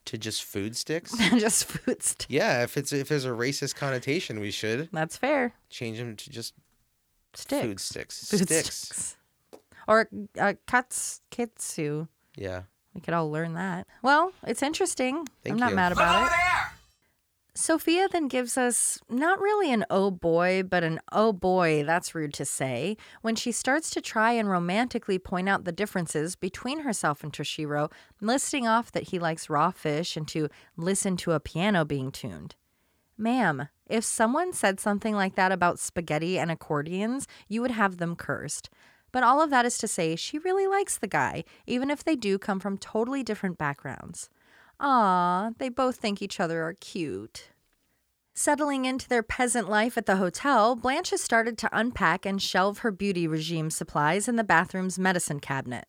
[0.05, 1.15] To just food sticks?
[1.39, 2.25] Just food sticks.
[2.29, 5.53] yeah, if it's if there's a racist connotation, we should That's fair.
[5.69, 6.53] change them to just
[7.35, 7.61] Sticks.
[7.61, 8.29] food sticks.
[8.29, 8.75] Food sticks.
[8.75, 9.17] sticks.
[9.87, 12.07] Or uh, kats, kitsu.
[12.35, 12.63] Yeah.
[12.95, 13.85] We could all learn that.
[14.01, 15.27] Well, it's interesting.
[15.43, 15.75] Thank I'm not you.
[15.75, 16.31] mad about it.
[17.59, 22.33] Sophia then gives us not really an oh boy, but an oh boy, that's rude
[22.33, 27.21] to say, when she starts to try and romantically point out the differences between herself
[27.21, 27.91] and Toshiro,
[28.21, 32.55] listing off that he likes raw fish and to listen to a piano being tuned.
[33.17, 38.15] Ma'am, if someone said something like that about spaghetti and accordions, you would have them
[38.15, 38.69] cursed.
[39.11, 42.15] But all of that is to say, she really likes the guy, even if they
[42.15, 44.29] do come from totally different backgrounds.
[44.79, 47.49] Ah, they both think each other are cute.
[48.33, 52.79] Settling into their peasant life at the hotel, Blanche has started to unpack and shelve
[52.79, 55.85] her beauty regime supplies in the bathroom's medicine cabinet.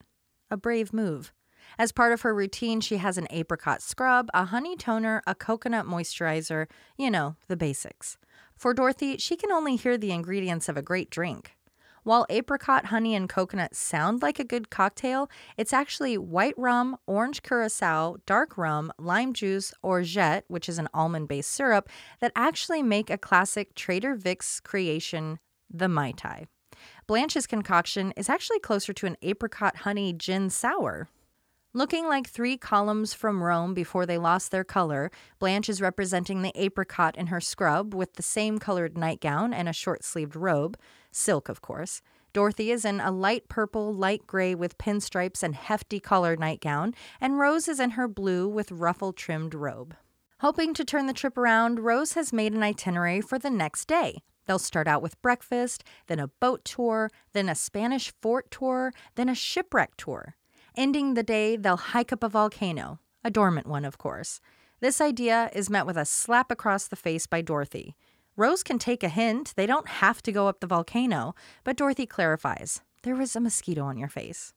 [0.50, 1.32] A brave move.
[1.78, 5.86] As part of her routine, she has an apricot scrub, a honey toner, a coconut
[5.86, 6.66] moisturizer,
[6.98, 8.18] you know, the basics.
[8.56, 11.52] For Dorothy, she can only hear the ingredients of a great drink.
[12.02, 17.42] While apricot, honey, and coconut sound like a good cocktail, it's actually white rum, orange
[17.42, 21.88] curacao, dark rum, lime juice, or orgeat, which is an almond based syrup,
[22.20, 26.46] that actually make a classic Trader Vic's creation, the Mai Tai.
[27.06, 31.08] Blanche's concoction is actually closer to an apricot honey gin sour.
[31.72, 36.52] Looking like three columns from Rome before they lost their color, Blanche is representing the
[36.60, 40.76] apricot in her scrub with the same colored nightgown and a short sleeved robe,
[41.10, 42.02] silk, of course.
[42.32, 47.38] Dorothy is in a light purple, light gray with pinstripes and hefty collar nightgown, and
[47.38, 49.96] Rose is in her blue with ruffle trimmed robe.
[50.40, 54.22] Hoping to turn the trip around, Rose has made an itinerary for the next day.
[54.46, 59.28] They'll start out with breakfast, then a boat tour, then a Spanish fort tour, then
[59.28, 60.36] a shipwreck tour.
[60.76, 64.40] Ending the day, they'll hike up a volcano, a dormant one, of course.
[64.80, 67.96] This idea is met with a slap across the face by Dorothy.
[68.40, 72.06] Rose can take a hint, they don't have to go up the volcano, but Dorothy
[72.06, 74.54] clarifies there was a mosquito on your face.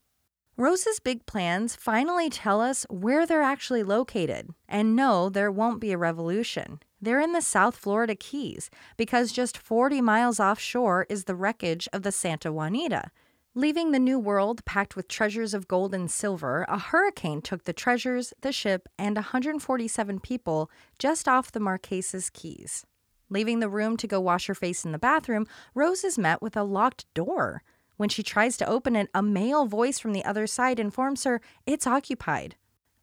[0.55, 4.51] Rose's big plans finally tell us where they're actually located.
[4.69, 6.79] And no, there won't be a revolution.
[7.01, 12.03] They're in the South Florida Keys because just 40 miles offshore is the wreckage of
[12.03, 13.11] the Santa Juanita.
[13.53, 17.73] Leaving the New World packed with treasures of gold and silver, a hurricane took the
[17.73, 22.85] treasures, the ship, and 147 people just off the Marquesas Keys.
[23.33, 26.55] Leaving the room to go wash her face in the bathroom, Rose is met with
[26.55, 27.63] a locked door.
[27.97, 31.41] When she tries to open it, a male voice from the other side informs her
[31.65, 32.57] it's occupied.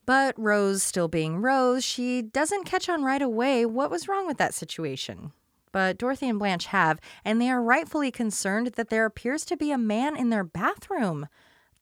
[0.07, 4.39] But Rose, still being Rose, she doesn't catch on right away what was wrong with
[4.39, 5.33] that situation.
[5.73, 9.73] But Dorothy and Blanche have, and they are rightfully concerned that there appears to be
[9.73, 11.27] a man in their bathroom.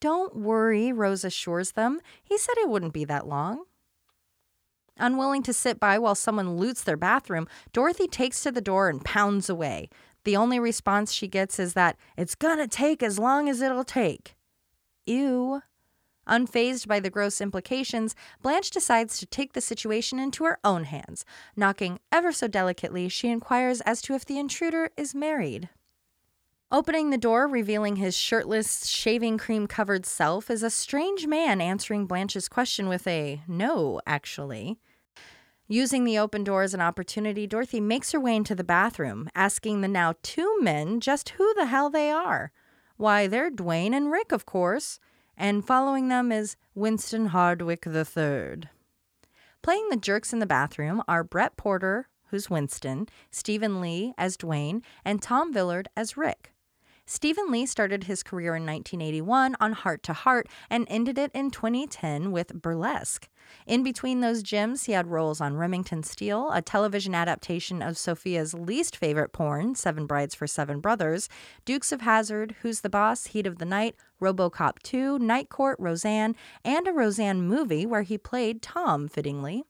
[0.00, 2.00] Don't worry, Rose assures them.
[2.24, 3.64] He said it wouldn't be that long.
[4.98, 9.04] Unwilling to sit by while someone loots their bathroom, Dorothy takes to the door and
[9.04, 9.88] pounds away.
[10.24, 14.36] The only response she gets is that it's gonna take as long as it'll take.
[15.06, 15.62] Ew.
[16.26, 21.24] Unfazed by the gross implications, Blanche decides to take the situation into her own hands.
[21.56, 25.70] Knocking ever so delicately, she inquires as to if the intruder is married.
[26.70, 32.04] Opening the door, revealing his shirtless, shaving cream covered self, is a strange man answering
[32.04, 34.78] Blanche's question with a no, actually.
[35.70, 39.82] Using the open door as an opportunity, Dorothy makes her way into the bathroom, asking
[39.82, 42.52] the now two men just who the hell they are.
[42.96, 44.98] Why, they're Dwayne and Rick, of course.
[45.36, 48.62] And following them is Winston Hardwick III.
[49.60, 54.80] Playing the jerks in the bathroom are Brett Porter, who's Winston, Stephen Lee as Dwayne,
[55.04, 56.54] and Tom Villard as Rick.
[57.10, 61.50] Stephen Lee started his career in 1981 on Heart to Heart and ended it in
[61.50, 63.30] 2010 with Burlesque.
[63.66, 68.52] In between those gems, he had roles on Remington Steele, a television adaptation of Sophia's
[68.52, 71.30] least favorite porn, Seven Brides for Seven Brothers,
[71.64, 76.36] Dukes of Hazzard, Who's the Boss, Heat of the Night, Robocop 2, Night Court, Roseanne,
[76.62, 79.64] and a Roseanne movie where he played Tom, fittingly.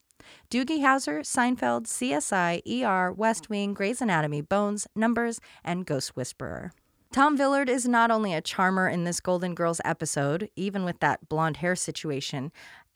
[0.50, 6.72] Doogie Howser, Seinfeld, CSI, ER, West Wing, Grey's Anatomy, Bones, Numbers, and Ghost Whisperer.
[7.10, 11.26] Tom Villard is not only a charmer in this Golden Girls episode, even with that
[11.30, 12.52] blonde hair situation,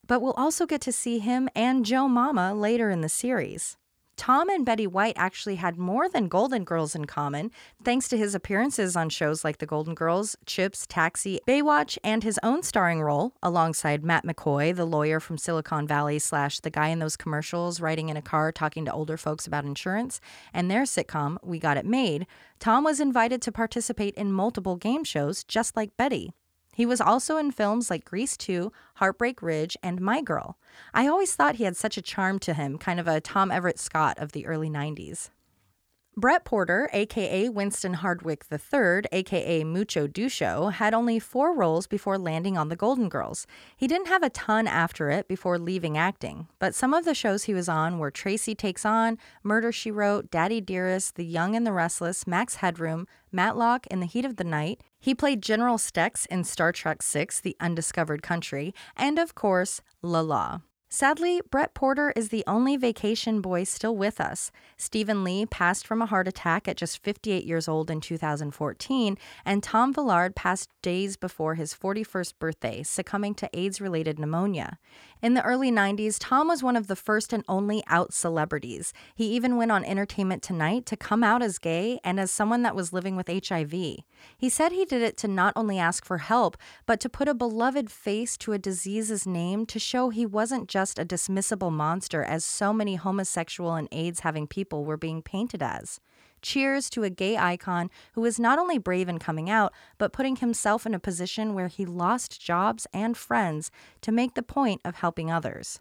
[0.06, 3.78] but we'll also get to see him and Joe Mama later in the series.
[4.22, 7.50] Tom and Betty White actually had more than Golden Girls in common,
[7.82, 12.38] thanks to his appearances on shows like The Golden Girls, Chips, Taxi, Baywatch, and his
[12.40, 17.00] own starring role alongside Matt McCoy, the lawyer from Silicon Valley slash the guy in
[17.00, 20.20] those commercials riding in a car talking to older folks about insurance,
[20.54, 22.28] and their sitcom We Got It Made.
[22.60, 26.30] Tom was invited to participate in multiple game shows, just like Betty.
[26.74, 30.58] He was also in films like Grease 2, Heartbreak Ridge, and My Girl.
[30.94, 33.78] I always thought he had such a charm to him, kind of a Tom Everett
[33.78, 35.30] Scott of the early 90s.
[36.14, 42.58] Brett Porter, aka Winston Hardwick III, aka Mucho Ducho, had only four roles before landing
[42.58, 43.46] on The Golden Girls.
[43.78, 47.44] He didn't have a ton after it before leaving acting, but some of the shows
[47.44, 51.66] he was on were Tracy Takes On, Murder She Wrote, Daddy Dearest, The Young and
[51.66, 54.82] the Restless, Max Headroom, Matlock, In the Heat of the Night.
[55.02, 60.20] He played General Stex in Star Trek VI The Undiscovered Country, and of course, La
[60.20, 60.60] La.
[60.94, 64.52] Sadly, Brett Porter is the only vacation boy still with us.
[64.76, 69.16] Stephen Lee passed from a heart attack at just 58 years old in 2014,
[69.46, 74.78] and Tom Villard passed days before his 41st birthday, succumbing to AIDS related pneumonia.
[75.22, 78.92] In the early 90s, Tom was one of the first and only out celebrities.
[79.14, 82.76] He even went on Entertainment Tonight to come out as gay and as someone that
[82.76, 83.72] was living with HIV.
[83.72, 87.34] He said he did it to not only ask for help, but to put a
[87.34, 92.44] beloved face to a disease's name to show he wasn't just a dismissible monster as
[92.44, 96.00] so many homosexual and AIDS having people were being painted as.
[96.42, 100.36] Cheers to a gay icon who is not only brave in coming out, but putting
[100.36, 103.70] himself in a position where he lost jobs and friends
[104.00, 105.80] to make the point of helping others.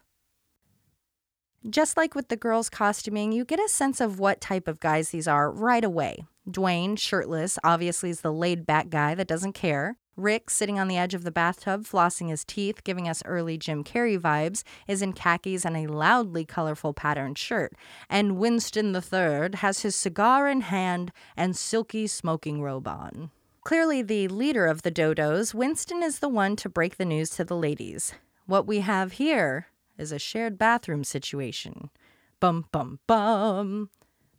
[1.68, 5.10] Just like with the girls' costuming, you get a sense of what type of guys
[5.10, 6.24] these are right away.
[6.48, 9.96] Dwayne, shirtless, obviously is the laid back guy that doesn't care.
[10.16, 13.82] Rick, sitting on the edge of the bathtub, flossing his teeth, giving us early Jim
[13.82, 17.72] Carrey vibes, is in khakis and a loudly colorful patterned shirt.
[18.10, 23.30] And Winston III has his cigar in hand and silky smoking robe on.
[23.64, 27.44] Clearly, the leader of the Dodos, Winston is the one to break the news to
[27.44, 28.12] the ladies.
[28.46, 31.90] What we have here is a shared bathroom situation.
[32.40, 33.88] Bum, bum, bum.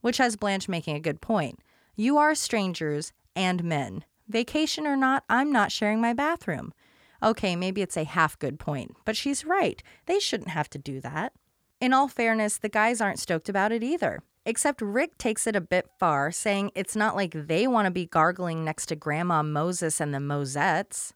[0.01, 1.59] Which has Blanche making a good point.
[1.95, 4.03] You are strangers and men.
[4.27, 6.73] Vacation or not, I'm not sharing my bathroom.
[7.21, 9.81] Okay, maybe it's a half good point, but she's right.
[10.05, 11.33] They shouldn't have to do that.
[11.79, 14.21] In all fairness, the guys aren't stoked about it either.
[14.45, 18.05] Except Rick takes it a bit far, saying it's not like they want to be
[18.05, 21.13] gargling next to Grandma Moses and the Mosettes.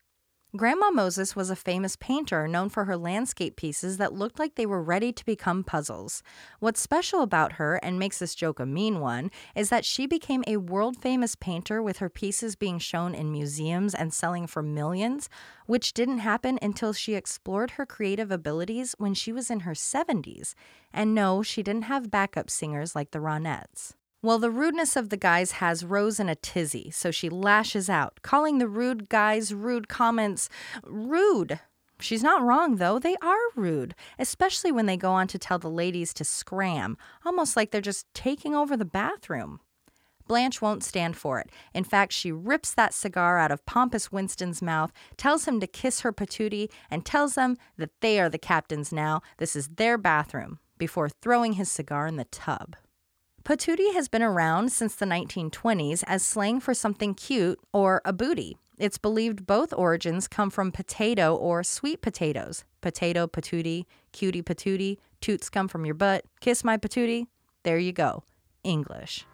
[0.57, 4.65] Grandma Moses was a famous painter known for her landscape pieces that looked like they
[4.65, 6.23] were ready to become puzzles.
[6.59, 10.43] What's special about her, and makes this joke a mean one, is that she became
[10.47, 15.29] a world famous painter with her pieces being shown in museums and selling for millions,
[15.67, 20.55] which didn't happen until she explored her creative abilities when she was in her 70s.
[20.91, 23.93] And no, she didn't have backup singers like the Ronettes.
[24.27, 28.19] Well, the rudeness of the guys has Rose in a tizzy, so she lashes out,
[28.23, 30.49] calling the rude guys' rude comments
[30.83, 31.61] rude.
[32.01, 32.99] She's not wrong, though.
[32.99, 37.55] They are rude, especially when they go on to tell the ladies to scram, almost
[37.55, 39.61] like they're just taking over the bathroom.
[40.27, 41.49] Blanche won't stand for it.
[41.73, 46.01] In fact, she rips that cigar out of pompous Winston's mouth, tells him to kiss
[46.01, 49.21] her patootie, and tells them that they are the captains now.
[49.37, 52.75] This is their bathroom, before throwing his cigar in the tub.
[53.47, 58.57] Patootie has been around since the 1920s as slang for something cute or a booty.
[58.77, 62.65] It's believed both origins come from potato or sweet potatoes.
[62.81, 67.27] Potato, patootie, cutie, patootie, toots come from your butt, kiss my patootie.
[67.63, 68.25] There you go.
[68.65, 69.25] English.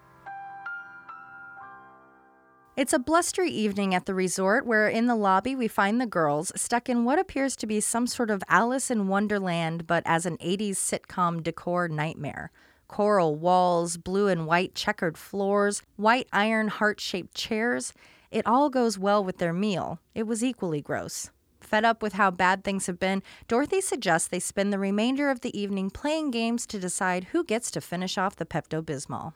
[2.76, 6.52] It's a blustery evening at the resort where in the lobby we find the girls
[6.54, 10.36] stuck in what appears to be some sort of Alice in Wonderland, but as an
[10.36, 12.52] 80s sitcom decor nightmare.
[12.88, 17.92] Coral walls, blue and white checkered floors, white iron heart shaped chairs.
[18.30, 20.00] It all goes well with their meal.
[20.14, 21.30] It was equally gross.
[21.60, 25.40] Fed up with how bad things have been, Dorothy suggests they spend the remainder of
[25.40, 29.32] the evening playing games to decide who gets to finish off the Pepto Bismol.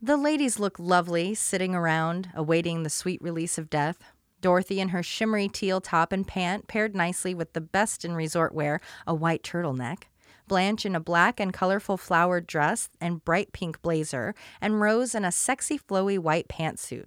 [0.00, 3.98] The ladies look lovely, sitting around, awaiting the sweet release of death.
[4.40, 8.54] Dorothy in her shimmery teal top and pant, paired nicely with the best in resort
[8.54, 10.04] wear, a white turtleneck.
[10.48, 15.24] Blanche in a black and colorful flowered dress and bright pink blazer, and Rose in
[15.24, 17.06] a sexy flowy white pantsuit.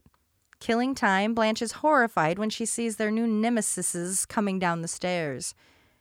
[0.60, 5.56] Killing time, Blanche is horrified when she sees their new nemesises coming down the stairs.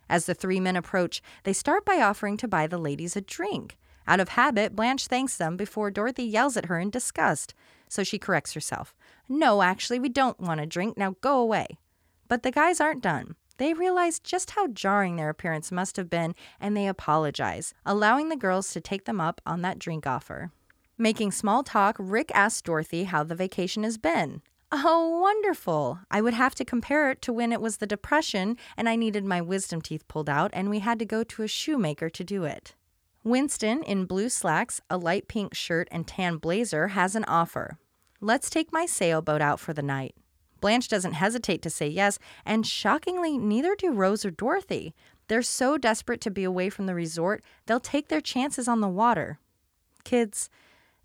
[0.09, 3.79] As the three men approach, they start by offering to buy the ladies a drink.
[4.07, 7.55] Out of habit, Blanche thanks them before Dorothy yells at her in disgust.
[7.89, 8.95] So she corrects herself.
[9.29, 10.99] No, actually, we don't want a drink.
[10.99, 11.79] Now go away.
[12.29, 13.37] But the guys aren't done.
[13.61, 18.37] They realize just how jarring their appearance must have been and they apologize, allowing the
[18.37, 20.51] girls to take them up on that drink offer.
[20.97, 24.41] Making small talk, Rick asks Dorothy how the vacation has been.
[24.73, 25.99] Oh, wonderful.
[26.11, 29.27] I would have to compare it to when it was the Depression and I needed
[29.27, 32.45] my wisdom teeth pulled out and we had to go to a shoemaker to do
[32.45, 32.75] it.
[33.25, 37.77] Winston, in blue slacks, a light pink shirt, and tan blazer, has an offer.
[38.23, 40.15] Let's take my sailboat out for the night.
[40.61, 44.95] Blanche doesn't hesitate to say yes, and shockingly, neither do Rose or Dorothy.
[45.29, 48.89] They're so desperate to be away from the resort, they'll take their chances on the
[48.89, 49.39] water.
[50.05, 50.51] Kids,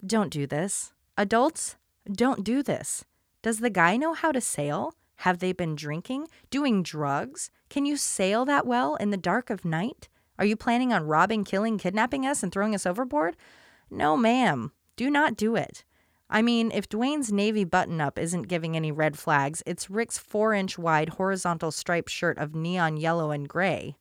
[0.05, 0.93] don't do this.
[1.17, 1.77] Adults,
[2.11, 3.05] don't do this.
[3.41, 4.95] Does the guy know how to sail?
[5.17, 6.27] Have they been drinking?
[6.49, 7.49] Doing drugs?
[7.69, 10.09] Can you sail that well in the dark of night?
[10.37, 13.37] Are you planning on robbing, killing, kidnapping us, and throwing us overboard?
[13.89, 14.71] No, ma'am.
[14.95, 15.83] Do not do it.
[16.29, 20.53] I mean, if Dwayne's navy button up isn't giving any red flags, it's Rick's four
[20.53, 23.95] inch wide horizontal striped shirt of neon yellow and gray.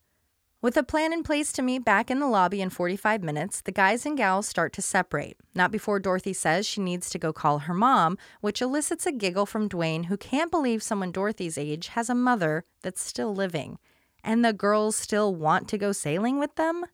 [0.63, 3.71] With a plan in place to meet back in the lobby in 45 minutes, the
[3.71, 5.37] guys and gals start to separate.
[5.55, 9.45] Not before Dorothy says she needs to go call her mom, which elicits a giggle
[9.45, 13.79] from Dwayne, who can't believe someone Dorothy's age has a mother that's still living
[14.25, 16.87] and the girls still want to go sailing with them?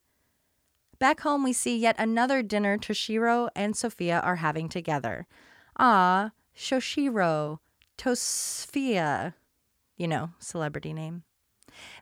[1.01, 5.27] Back home, we see yet another dinner Toshiro and Sophia are having together.
[5.79, 7.61] Ah, Shoshiro,
[7.97, 9.33] Tosfia,
[9.97, 11.23] you know, celebrity name.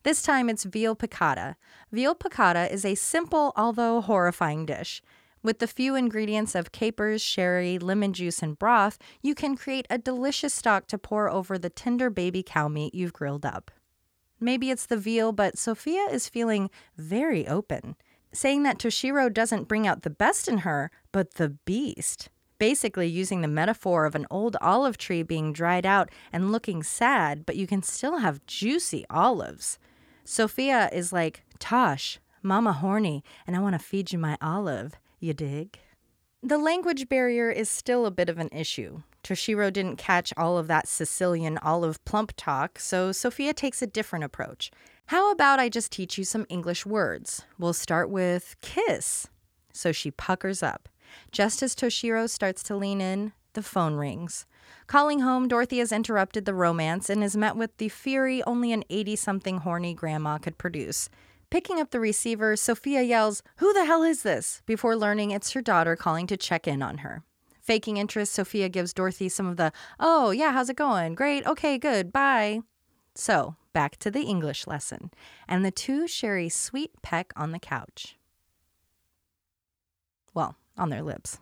[0.02, 1.54] This time it's veal piccata.
[1.92, 5.00] Veal piccata is a simple, although horrifying dish.
[5.44, 9.98] With the few ingredients of capers, sherry, lemon juice, and broth, you can create a
[9.98, 13.70] delicious stock to pour over the tender baby cow meat you've grilled up.
[14.40, 17.94] Maybe it's the veal, but Sophia is feeling very open,
[18.32, 22.28] saying that Toshiro doesn't bring out the best in her, but the beast.
[22.58, 27.46] Basically, using the metaphor of an old olive tree being dried out and looking sad,
[27.46, 29.78] but you can still have juicy olives.
[30.24, 34.94] Sophia is like, Tosh, mama horny, and I want to feed you my olive.
[35.20, 35.78] You dig?
[36.42, 39.02] The language barrier is still a bit of an issue.
[39.24, 44.24] Toshiro didn't catch all of that Sicilian olive plump talk, so Sophia takes a different
[44.24, 44.70] approach.
[45.06, 47.42] How about I just teach you some English words?
[47.58, 49.26] We'll start with kiss.
[49.72, 50.88] So she puckers up.
[51.32, 54.46] Just as Toshiro starts to lean in, the phone rings.
[54.86, 58.84] Calling home, Dorothy has interrupted the romance and is met with the fury only an
[58.90, 61.10] 80 something horny grandma could produce.
[61.50, 64.62] Picking up the receiver, Sophia yells, Who the hell is this?
[64.66, 67.22] before learning it's her daughter calling to check in on her.
[67.62, 71.14] Faking interest, Sophia gives Dorothy some of the, Oh, yeah, how's it going?
[71.14, 72.60] Great, okay, good, bye.
[73.14, 75.10] So, back to the English lesson,
[75.48, 78.16] and the two share a sweet peck on the couch.
[80.34, 81.38] Well, on their lips.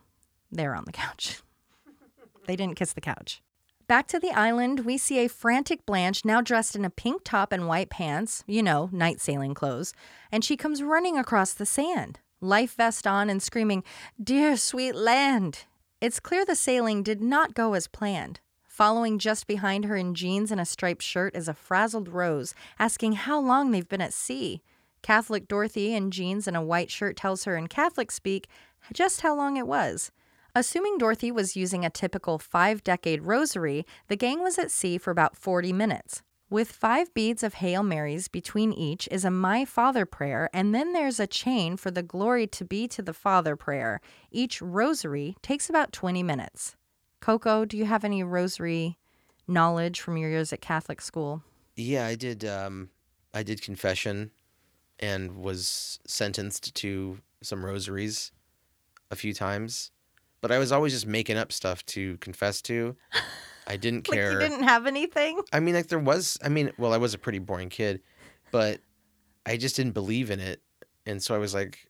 [0.51, 1.43] They're on the couch.
[2.47, 3.43] they didn't kiss the couch.
[3.89, 7.53] Back to the island, we see a frantic Blanche now dressed in a pink top
[7.53, 9.95] and white pants, you know, night sailing clothes,
[10.33, 13.85] and she comes running across the sand, life vest on and screaming,
[14.21, 15.67] Dear sweet land!
[16.01, 18.41] It's clear the sailing did not go as planned.
[18.67, 23.13] Following just behind her in jeans and a striped shirt is a frazzled Rose, asking
[23.13, 24.63] how long they've been at sea.
[25.01, 28.49] Catholic Dorothy in jeans and a white shirt tells her in Catholic speak
[28.93, 30.11] just how long it was.
[30.59, 35.11] Assuming Dorothy was using a typical five decade rosary, the gang was at sea for
[35.11, 36.23] about 40 minutes.
[36.49, 40.95] With five beads of Hail Marys between each is a My Father prayer, and then
[40.95, 44.01] there's a chain for the Glory to be to the Father prayer.
[44.31, 46.75] Each rosary takes about 20 minutes.
[47.21, 48.97] Coco, do you have any rosary
[49.47, 51.43] knowledge from your years at Catholic school?
[51.75, 52.47] Yeah, I did.
[52.47, 52.89] Um,
[53.35, 54.31] I did confession,
[54.99, 58.33] and was sentenced to some rosaries
[59.11, 59.91] a few times,
[60.47, 62.95] but I was always just making up stuff to confess to.
[63.67, 64.33] I didn't Like care.
[64.35, 65.43] you didn't have anything?
[65.53, 66.39] I mean, like there was.
[66.41, 68.01] I mean, well, I was a pretty boring kid,
[68.53, 68.79] but
[69.45, 70.63] I just didn't believe in it,
[71.05, 71.89] and so I was like,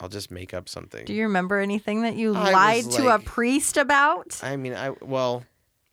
[0.00, 1.06] I'll just make up something.
[1.06, 4.38] Do you remember anything that you I lied to a priest about?
[4.42, 5.44] I mean, I well,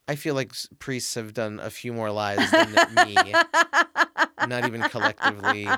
[0.10, 2.74] I feel like priests have done a few more lies than
[3.08, 3.16] me.
[4.50, 5.70] Not even collectively.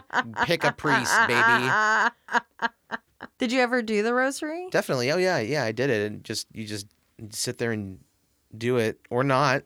[0.45, 2.71] Pick a priest, baby.
[3.37, 4.67] Did you ever do the rosary?
[4.71, 5.11] Definitely.
[5.11, 6.11] Oh yeah, yeah, I did it.
[6.11, 6.87] And just you just
[7.31, 7.99] sit there and
[8.57, 9.63] do it or not.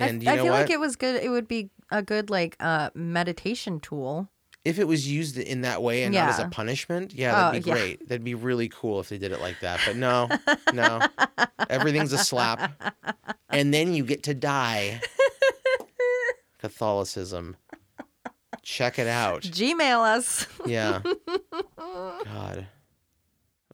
[0.00, 0.60] I- And you I know feel what?
[0.62, 1.22] like it was good.
[1.22, 4.28] It would be a good like uh meditation tool.
[4.64, 7.62] if it was used in that way and not as a punishment, yeah, that'd Oh,
[7.64, 7.74] be yeah.
[7.74, 8.08] great.
[8.08, 9.80] That'd be really cool if they did it like that.
[9.86, 10.28] But no,
[10.74, 11.00] no,
[11.70, 12.70] everything's a slap,
[13.50, 15.00] and then you get to die.
[16.58, 17.56] Catholicism.
[18.62, 19.42] Check it out.
[19.42, 20.46] Gmail us.
[20.66, 21.02] Yeah.
[21.76, 22.66] God.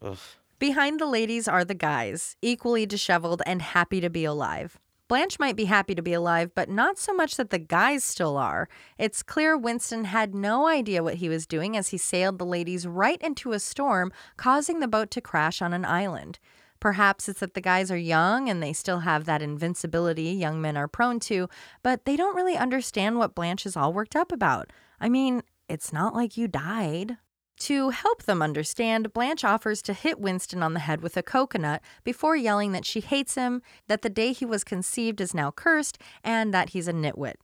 [0.02, 0.18] Ugh.
[0.58, 4.78] Behind the ladies are the guys, equally disheveled and happy to be alive.
[5.06, 8.38] Blanche might be happy to be alive, but not so much that the guys still
[8.38, 8.68] are.
[8.96, 12.86] It's clear Winston had no idea what he was doing as he sailed the ladies
[12.86, 16.38] right into a storm, causing the boat to crash on an island.
[16.84, 20.76] Perhaps it's that the guys are young and they still have that invincibility young men
[20.76, 21.48] are prone to,
[21.82, 24.70] but they don't really understand what Blanche is all worked up about.
[25.00, 27.16] I mean, it's not like you died.
[27.60, 31.80] To help them understand, Blanche offers to hit Winston on the head with a coconut
[32.04, 35.96] before yelling that she hates him, that the day he was conceived is now cursed,
[36.22, 37.36] and that he's a nitwit.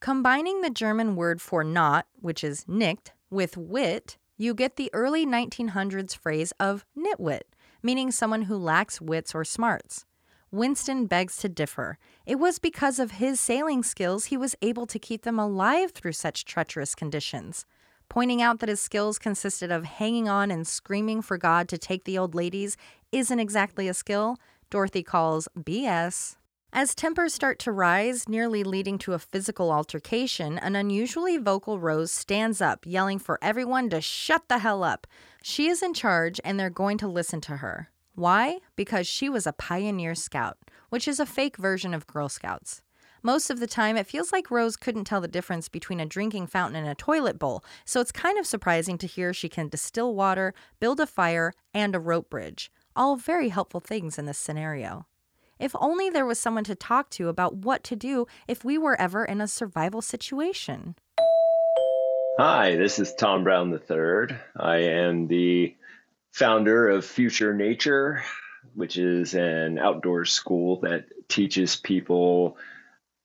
[0.00, 5.24] Combining the German word for not, which is nicht, with wit, you get the early
[5.24, 7.42] 1900s phrase of nitwit,
[7.82, 10.04] meaning someone who lacks wits or smarts.
[10.52, 11.96] Winston begs to differ.
[12.26, 16.12] It was because of his sailing skills he was able to keep them alive through
[16.12, 17.66] such treacherous conditions.
[18.08, 22.02] Pointing out that his skills consisted of hanging on and screaming for God to take
[22.02, 22.76] the old ladies
[23.12, 24.36] isn't exactly a skill,
[24.70, 26.36] Dorothy calls BS.
[26.72, 32.12] As tempers start to rise, nearly leading to a physical altercation, an unusually vocal Rose
[32.12, 35.08] stands up, yelling for everyone to shut the hell up.
[35.42, 37.88] She is in charge, and they're going to listen to her.
[38.14, 38.58] Why?
[38.76, 40.58] Because she was a pioneer scout,
[40.90, 42.82] which is a fake version of Girl Scouts.
[43.20, 46.46] Most of the time, it feels like Rose couldn't tell the difference between a drinking
[46.46, 50.14] fountain and a toilet bowl, so it's kind of surprising to hear she can distill
[50.14, 52.70] water, build a fire, and a rope bridge.
[52.94, 55.06] All very helpful things in this scenario.
[55.60, 58.98] If only there was someone to talk to about what to do if we were
[58.98, 60.94] ever in a survival situation.
[62.38, 64.38] Hi, this is Tom Brown III.
[64.56, 65.76] I am the
[66.32, 68.22] founder of Future Nature,
[68.74, 72.56] which is an outdoor school that teaches people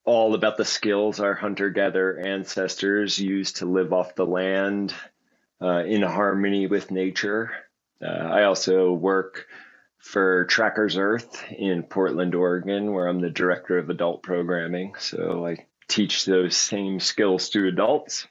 [0.03, 4.93] all about the skills our hunter gatherer ancestors used to live off the land
[5.61, 7.51] uh, in harmony with nature.
[8.01, 9.47] Uh, I also work
[9.97, 14.95] for Trackers Earth in Portland, Oregon, where I'm the director of adult programming.
[14.99, 18.27] So I teach those same skills to adults.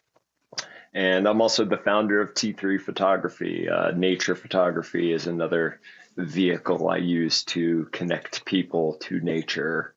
[0.92, 3.68] And I'm also the founder of T3 Photography.
[3.68, 5.80] Uh, nature photography is another
[6.16, 9.94] vehicle I use to connect people to nature.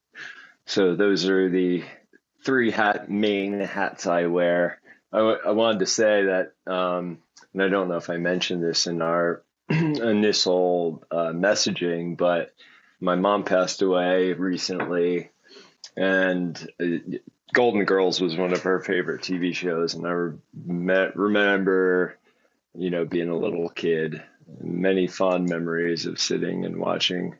[0.65, 1.83] So those are the
[2.43, 4.81] three hat main hats I wear.
[5.13, 7.19] I, w- I wanted to say that, um,
[7.53, 12.53] and I don't know if I mentioned this in our initial uh, messaging, but
[12.99, 15.29] my mom passed away recently,
[15.95, 17.17] and uh,
[17.53, 22.17] Golden Girls was one of her favorite TV shows, and I re- remember,
[22.75, 24.21] you know, being a little kid,
[24.61, 27.35] many fond memories of sitting and watching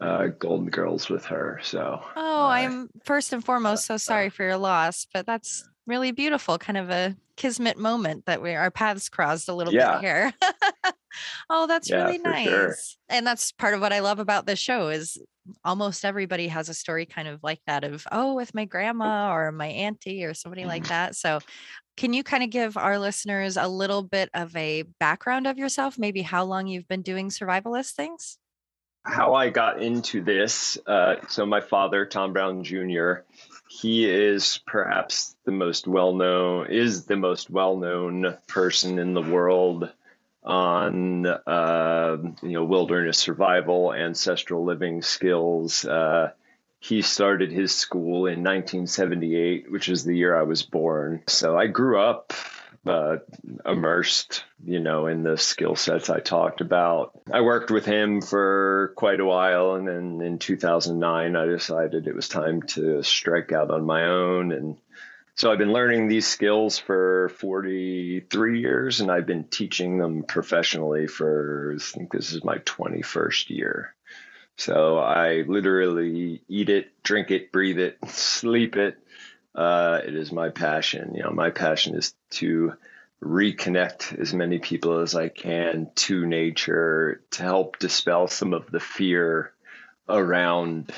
[0.00, 1.60] uh, Golden Girls with her.
[1.62, 6.58] So Oh, I'm first and foremost so sorry for your loss, but that's really beautiful.
[6.58, 9.92] Kind of a kismet moment that we our paths crossed a little Yeah.
[9.94, 10.34] bit here.
[11.50, 12.48] oh, that's Yeah, really nice.
[12.48, 12.74] sure.
[13.08, 15.18] And that's part of what I love about this show is
[15.64, 19.52] almost everybody has a story kind of like that of oh with my grandma or
[19.52, 20.68] my auntie or somebody Mm-hmm.
[20.70, 21.16] like that.
[21.16, 21.40] So
[21.96, 25.98] can you kind of give our listeners a little bit of a background of yourself,
[25.98, 28.38] maybe how long you've been doing survivalist things?
[29.06, 30.78] how I got into this.
[30.86, 33.16] Uh, so my father, Tom Brown Jr.,
[33.68, 39.20] he is perhaps the most well known is the most well known person in the
[39.22, 39.90] world
[40.44, 45.84] on uh, you know wilderness survival, ancestral living skills.
[45.84, 46.32] Uh,
[46.80, 51.22] he started his school in 1978, which is the year I was born.
[51.26, 52.34] So I grew up
[52.86, 53.16] uh,
[53.64, 57.18] immersed, you know, in the skill sets I talked about.
[57.32, 62.14] I worked with him for quite a while, and then in 2009, I decided it
[62.14, 64.52] was time to strike out on my own.
[64.52, 64.76] And
[65.36, 71.08] so I've been learning these skills for 43 years, and I've been teaching them professionally
[71.08, 73.94] for, I think this is my 21st year.
[74.56, 78.96] So I literally eat it, drink it, breathe it, sleep it.
[79.54, 81.14] Uh, it is my passion.
[81.14, 82.74] You know, my passion is to
[83.22, 88.80] reconnect as many people as I can to nature to help dispel some of the
[88.80, 89.52] fear
[90.08, 90.92] around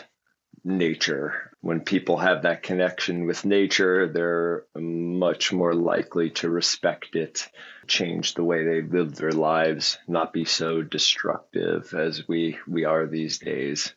[0.65, 1.53] nature.
[1.67, 7.49] When people have that connection with nature, they're much more likely to respect it,
[7.89, 13.09] change the way they live their lives, not be so destructive as we we are
[13.09, 13.93] these days.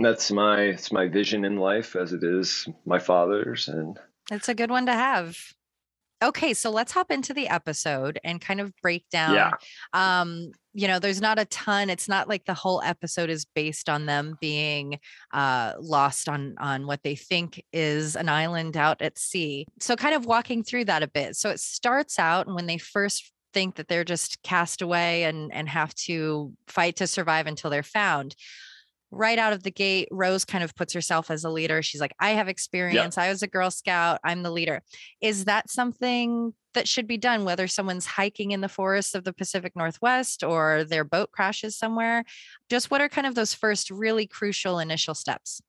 [0.00, 4.00] that's my it's my vision in life as it is my father's and
[4.32, 5.38] it's a good one to have.
[6.22, 9.34] Okay, so let's hop into the episode and kind of break down.
[9.34, 9.50] Yeah.
[9.92, 11.90] Um, you know, there's not a ton.
[11.90, 14.98] It's not like the whole episode is based on them being
[15.32, 19.66] uh, lost on on what they think is an island out at sea.
[19.80, 21.36] So, kind of walking through that a bit.
[21.36, 25.68] So it starts out when they first think that they're just cast away and and
[25.68, 28.36] have to fight to survive until they're found
[29.10, 31.82] right out of the gate, Rose kind of puts herself as a leader.
[31.82, 33.16] She's like, I have experience.
[33.18, 34.20] I was a Girl Scout.
[34.24, 34.82] I'm the leader.
[35.20, 39.32] Is that something that should be done, whether someone's hiking in the forests of the
[39.32, 42.24] Pacific Northwest or their boat crashes somewhere?
[42.68, 45.60] Just what are kind of those first really crucial initial steps?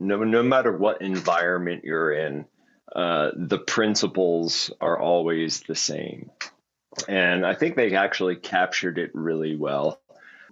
[0.00, 2.46] No, no matter what environment you're in,
[2.94, 6.30] uh, the principles are always the same.
[7.08, 10.01] And I think they actually captured it really well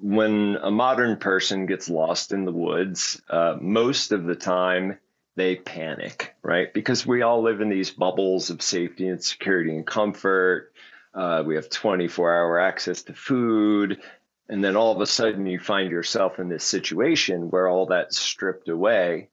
[0.00, 4.98] when a modern person gets lost in the woods, uh, most of the time
[5.36, 6.72] they panic, right?
[6.72, 10.72] Because we all live in these bubbles of safety and security and comfort.
[11.14, 14.00] Uh, we have 24 hour access to food.
[14.48, 18.18] And then all of a sudden you find yourself in this situation where all that's
[18.18, 19.28] stripped away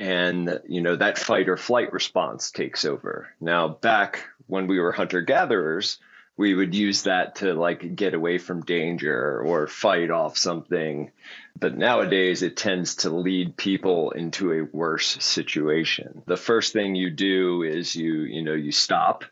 [0.00, 3.28] and you know that fight or flight response takes over.
[3.40, 5.98] Now back when we were hunter gatherers,
[6.40, 11.10] we would use that to like get away from danger or fight off something.
[11.58, 16.22] But nowadays it tends to lead people into a worse situation.
[16.24, 19.24] The first thing you do is you, you know, you stop,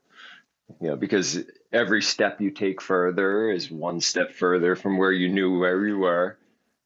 [0.82, 1.38] you know, because
[1.72, 6.00] every step you take further is one step further from where you knew where you
[6.00, 6.36] were.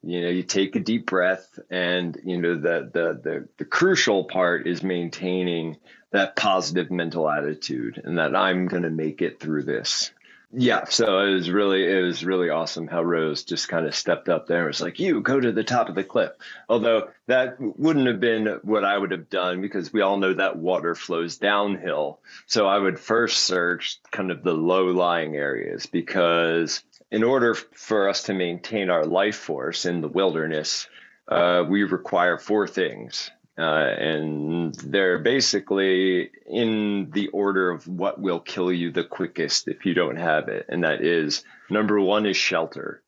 [0.02, 4.24] You know, you take a deep breath and you know the the the, the crucial
[4.24, 5.76] part is maintaining
[6.10, 10.12] that positive mental attitude and that I'm going to make it through this.
[10.54, 14.28] Yeah, so it was really it was really awesome how Rose just kind of stepped
[14.28, 16.32] up there and was like, "You go to the top of the cliff."
[16.68, 20.58] Although that wouldn't have been what I would have done because we all know that
[20.58, 22.20] water flows downhill.
[22.46, 28.24] So I would first search kind of the low-lying areas because in order for us
[28.24, 30.88] to maintain our life force in the wilderness,
[31.28, 33.30] uh, we require four things.
[33.58, 39.84] Uh, and they're basically in the order of what will kill you the quickest if
[39.84, 40.64] you don't have it.
[40.70, 43.02] And that is number one is shelter.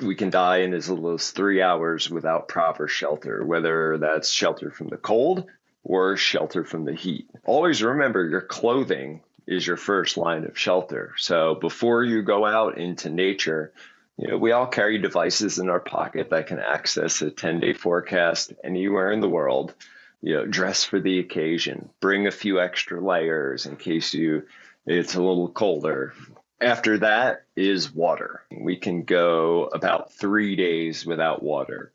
[0.00, 4.70] We can die in as little as three hours without proper shelter, whether that's shelter
[4.70, 5.44] from the cold
[5.84, 7.28] or shelter from the heat.
[7.44, 9.20] Always remember your clothing
[9.50, 11.12] is your first line of shelter.
[11.18, 13.72] So before you go out into nature,
[14.16, 17.72] you know, we all carry devices in our pocket that can access a 10 day
[17.72, 19.74] forecast anywhere in the world.
[20.22, 24.42] You know, dress for the occasion, bring a few extra layers in case you
[24.86, 26.14] it's a little colder.
[26.60, 28.42] After that is water.
[28.50, 31.92] We can go about three days without water.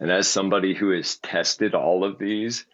[0.00, 2.66] And as somebody who has tested all of these,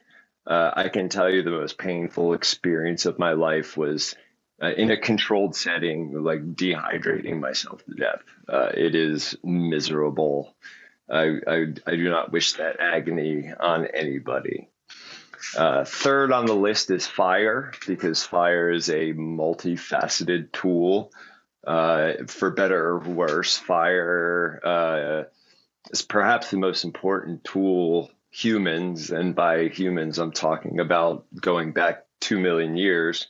[0.47, 4.15] uh, I can tell you the most painful experience of my life was
[4.63, 8.23] uh, in a controlled setting, like dehydrating myself to death.
[8.49, 10.55] Uh, it is miserable.
[11.11, 14.69] I, I, I, do not wish that agony on anybody.
[15.57, 21.13] Uh, third on the list is fire, because fire is a multifaceted tool.
[21.67, 25.25] Uh, for better or worse, fire uh,
[25.91, 32.05] is perhaps the most important tool humans, and by humans, I'm talking about going back
[32.21, 33.29] two million years,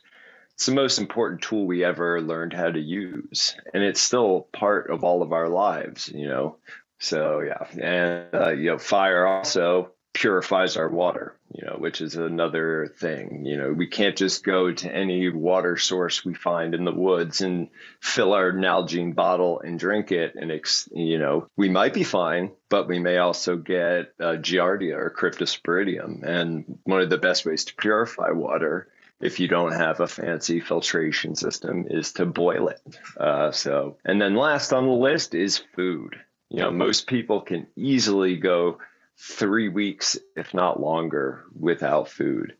[0.55, 4.89] it's the most important tool we ever learned how to use and it's still part
[4.89, 6.57] of all of our lives you know
[6.99, 12.15] so yeah and uh, you know fire also purifies our water, you know, which is
[12.15, 13.45] another thing.
[13.45, 17.41] You know, we can't just go to any water source we find in the woods
[17.41, 17.67] and
[17.99, 20.35] fill our Nalgene bottle and drink it.
[20.35, 24.95] And, ex- you know, we might be fine, but we may also get uh, Giardia
[24.95, 26.23] or Cryptosporidium.
[26.23, 28.87] And one of the best ways to purify water
[29.25, 32.79] if you don't have a fancy filtration system is to boil it.
[33.17, 36.15] Uh, so, and then last on the list is food.
[36.49, 38.77] You know, most people can easily go
[39.17, 42.55] three weeks, if not longer, without food.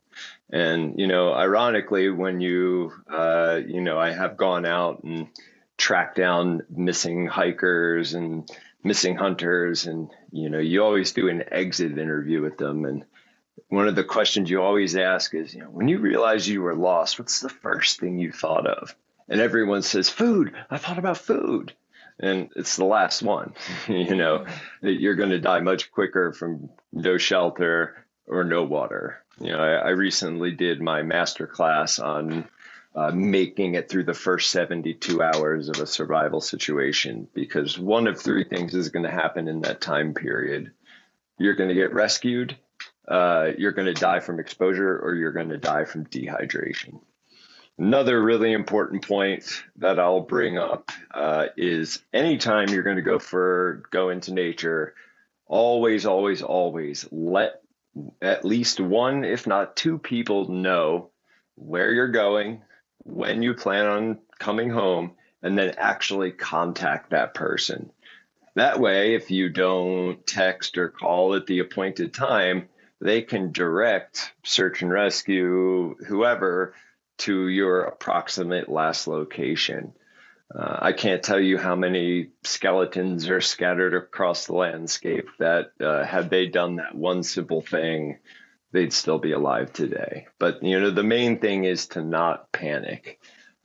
[0.49, 5.27] And, you know, ironically, when you, uh, you know, I have gone out and
[5.77, 8.49] tracked down missing hikers and
[8.83, 12.85] missing hunters, and, you know, you always do an exit interview with them.
[12.85, 13.05] And
[13.69, 16.75] one of the questions you always ask is, you know, when you realize you were
[16.75, 18.95] lost, what's the first thing you thought of?
[19.27, 20.53] And everyone says, food.
[20.69, 21.73] I thought about food
[22.19, 23.53] and it's the last one.
[23.87, 24.45] you know,
[24.81, 29.23] you're going to die much quicker from no shelter or no water.
[29.39, 32.47] You know, I, I recently did my master class on
[32.95, 38.19] uh, making it through the first 72 hours of a survival situation because one of
[38.19, 40.71] three things is going to happen in that time period.
[41.37, 42.55] You're going to get rescued,
[43.07, 46.99] uh, you're going to die from exposure, or you're going to die from dehydration.
[47.77, 53.19] Another really important point that I'll bring up uh, is anytime you're going to go
[53.19, 54.95] for go into nature,
[55.45, 57.61] always, always, always let
[58.21, 61.09] at least one, if not two people know
[61.55, 62.61] where you're going,
[63.03, 67.91] when you plan on coming home, and then actually contact that person.
[68.55, 72.69] That way, if you don't text or call at the appointed time,
[73.05, 76.73] they can direct search and rescue, whoever,
[77.17, 79.93] to your approximate last location.
[80.53, 86.03] Uh, I can't tell you how many skeletons are scattered across the landscape that, uh,
[86.03, 88.19] had they done that one simple thing,
[88.71, 90.27] they'd still be alive today.
[90.37, 93.19] But, you know, the main thing is to not panic.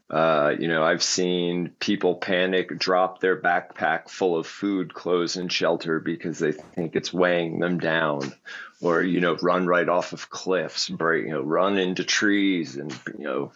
[0.09, 5.53] Uh, you know, I've seen people panic, drop their backpack full of food, clothes, and
[5.53, 8.33] shelter because they think it's weighing them down,
[8.81, 12.93] or you know, run right off of cliffs, break, you know, run into trees, and
[13.19, 13.53] you know,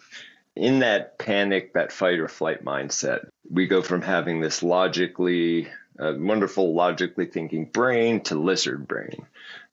[0.55, 5.67] in that panic, that fight or flight mindset, we go from having this logically,
[5.99, 9.25] uh, wonderful, logically thinking brain to lizard brain,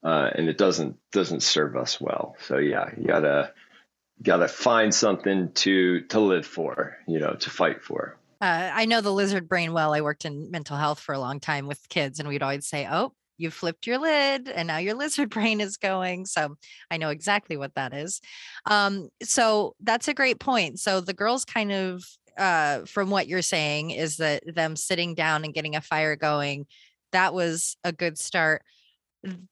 [0.03, 2.37] uh, and it doesn't doesn't serve us well.
[2.47, 3.53] So yeah, you gotta
[4.23, 8.17] got to find something to to live for, you know, to fight for.
[8.41, 9.95] Uh, I know the lizard brain well.
[9.95, 12.89] I worked in mental health for a long time with kids, and we'd always say,
[12.91, 13.13] "Oh,
[13.43, 16.57] you flipped your lid, and now your lizard brain is going." So
[16.91, 18.21] I know exactly what that is.
[18.67, 20.79] Um, so that's a great point.
[20.79, 22.05] So the girls kind of,
[22.39, 26.67] uh, from what you're saying, is that them sitting down and getting a fire going,
[27.13, 28.63] that was a good start.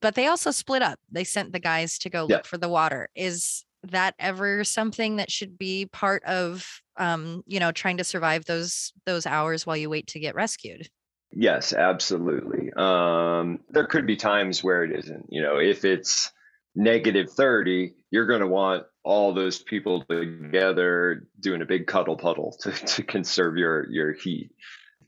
[0.00, 0.98] But they also split up.
[1.12, 2.36] They sent the guys to go yeah.
[2.36, 3.08] look for the water.
[3.14, 8.44] Is that ever something that should be part of um, you know trying to survive
[8.44, 10.88] those those hours while you wait to get rescued
[11.32, 12.72] yes absolutely.
[12.72, 16.32] Um, there could be times where it isn't you know if it's
[16.74, 22.56] negative 30 you're going to want all those people together doing a big cuddle puddle
[22.60, 24.50] to, to conserve your your heat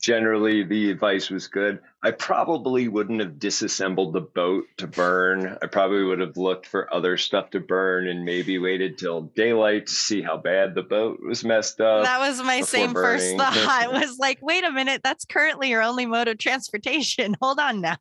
[0.03, 1.79] generally the advice was good.
[2.03, 5.57] I probably wouldn't have disassembled the boat to burn.
[5.63, 9.87] I probably would have looked for other stuff to burn and maybe waited till daylight
[9.87, 12.05] to see how bad the boat was messed up.
[12.05, 13.21] That was my same burning.
[13.21, 13.57] first thought.
[13.57, 17.37] I was like, wait a minute, that's currently your only mode of transportation.
[17.41, 17.99] Hold on now.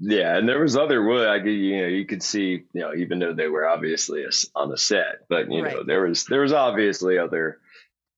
[0.00, 1.28] Yeah, and there was other wood.
[1.28, 4.24] I could, you know, you could see, you know, even though they were obviously
[4.56, 5.76] on the set, but you right.
[5.76, 7.60] know, there was there was obviously other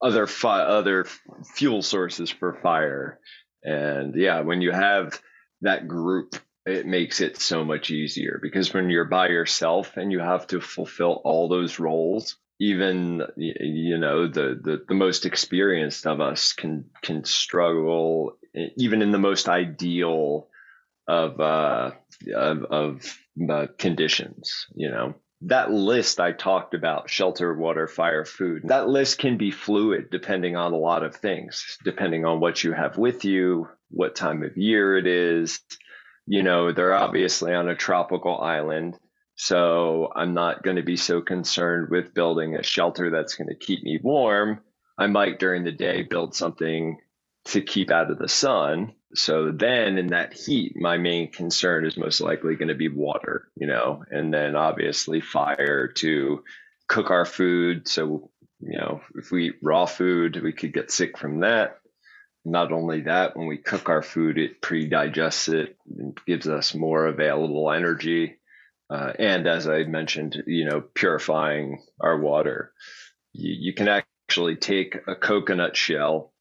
[0.05, 1.07] other fi- other
[1.55, 3.19] fuel sources for fire.
[3.65, 5.19] And yeah, when you have
[5.63, 6.37] that group,
[6.67, 10.61] it makes it so much easier because when you're by yourself and you have to
[10.61, 16.85] fulfill all those roles, even you know the, the the most experienced of us can
[17.03, 18.37] can struggle
[18.77, 20.47] even in the most ideal
[21.09, 21.91] of uh
[22.35, 23.19] of, of
[23.51, 29.18] uh, conditions you know that list I talked about shelter, water, fire, food that list
[29.18, 33.24] can be fluid depending on a lot of things, depending on what you have with
[33.24, 35.61] you, what time of year it is.
[36.26, 38.99] You know, they're obviously on a tropical island.
[39.37, 43.57] So I'm not going to be so concerned with building a shelter that's going to
[43.57, 44.61] keep me warm.
[44.97, 46.99] I might during the day build something
[47.47, 51.97] to keep out of the sun so then in that heat, my main concern is
[51.97, 56.42] most likely going to be water, you know, and then obviously fire to
[56.88, 57.86] cook our food.
[57.86, 58.30] So,
[58.61, 61.78] you know, if we eat raw food, we could get sick from that.
[62.45, 66.74] Not only that, when we cook our food, it pre digests it and gives us
[66.74, 68.36] more available energy.
[68.90, 72.72] Uh, and as I mentioned, you know, purifying our water.
[73.32, 76.34] You, you can actually take a coconut shell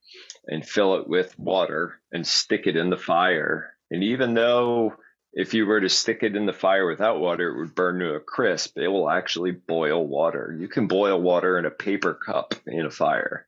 [0.47, 3.73] and fill it with water and stick it in the fire.
[3.91, 4.95] And even though
[5.33, 8.13] if you were to stick it in the fire without water, it would burn to
[8.13, 8.77] a crisp.
[8.77, 10.55] It will actually boil water.
[10.57, 13.45] You can boil water in a paper cup in a fire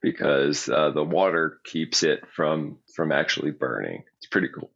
[0.00, 4.04] because uh, the water keeps it from from actually burning.
[4.18, 4.70] It's pretty cool.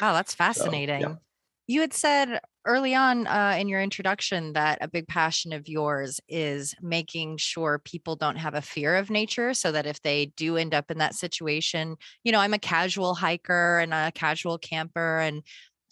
[0.00, 1.02] Wow, that's fascinating.
[1.02, 1.16] So, yeah.
[1.66, 6.20] You had said early on uh, in your introduction that a big passion of yours
[6.28, 10.56] is making sure people don't have a fear of nature so that if they do
[10.56, 15.20] end up in that situation, you know, I'm a casual hiker and a casual camper
[15.20, 15.42] and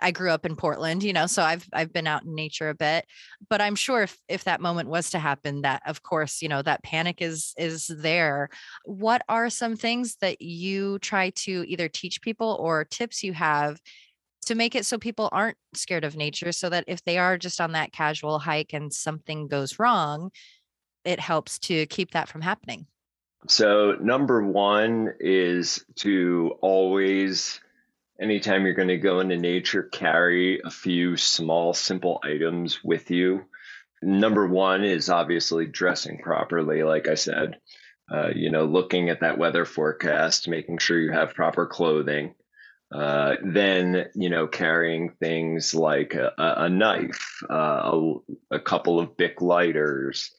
[0.01, 2.75] I grew up in Portland, you know, so I've I've been out in nature a
[2.75, 3.05] bit,
[3.51, 6.63] but I'm sure if if that moment was to happen that of course, you know,
[6.63, 8.49] that panic is is there.
[8.85, 13.81] What are some things that you try to either teach people or tips you have
[14.49, 17.61] to make it so people aren't scared of nature so that if they are just
[17.61, 20.31] on that casual hike and something goes wrong,
[21.05, 22.87] it helps to keep that from happening?
[23.47, 27.61] So, number 1 is to always
[28.21, 33.45] anytime you're going to go into nature, carry a few small, simple items with you.
[34.03, 37.59] Number one is obviously dressing properly, like I said.
[38.11, 42.35] Uh, you know, looking at that weather forecast, making sure you have proper clothing.
[42.91, 48.15] Uh, then, you know, carrying things like a, a knife, uh, a,
[48.53, 50.31] a, couple of Bic lighters,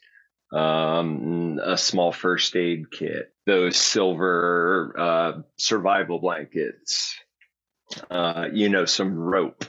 [0.52, 7.16] um, a small first aid kit, those silver uh, survival blankets,
[8.10, 9.64] uh, you know, some rope.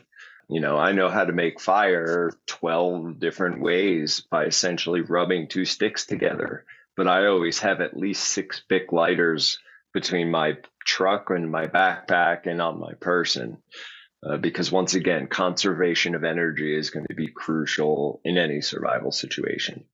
[0.49, 5.67] You know, I know how to make fire 12 different ways by essentially rubbing two
[5.67, 6.65] sticks together,
[6.97, 9.59] but I always have at least six Bic lighters
[9.93, 13.59] between my truck and my backpack and on my person.
[14.23, 19.11] Uh, because once again, conservation of energy is going to be crucial in any survival
[19.11, 19.85] situation.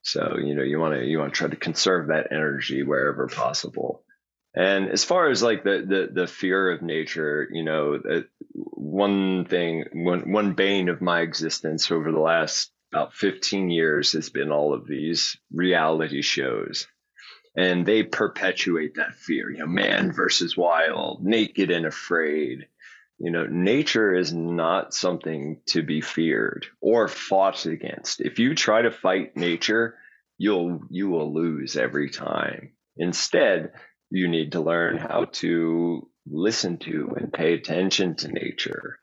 [0.00, 3.26] So, you know, you want to, you want to try to conserve that energy wherever
[3.26, 4.02] possible.
[4.54, 8.00] And as far as like the the, the fear of nature, you know,
[8.54, 14.30] one thing, one one bane of my existence over the last about 15 years has
[14.30, 16.86] been all of these reality shows.
[17.56, 22.66] And they perpetuate that fear, you know, man versus wild, naked and afraid.
[23.18, 28.20] You know, nature is not something to be feared or fought against.
[28.20, 29.96] If you try to fight nature,
[30.36, 32.72] you'll you will lose every time.
[32.98, 33.72] Instead,
[34.10, 38.98] you need to learn how to listen to and pay attention to nature.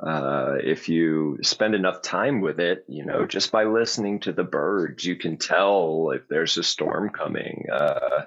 [0.00, 4.44] Uh, if you spend enough time with it, you know, just by listening to the
[4.44, 7.66] birds, you can tell if there's a storm coming.
[7.72, 8.24] Uh,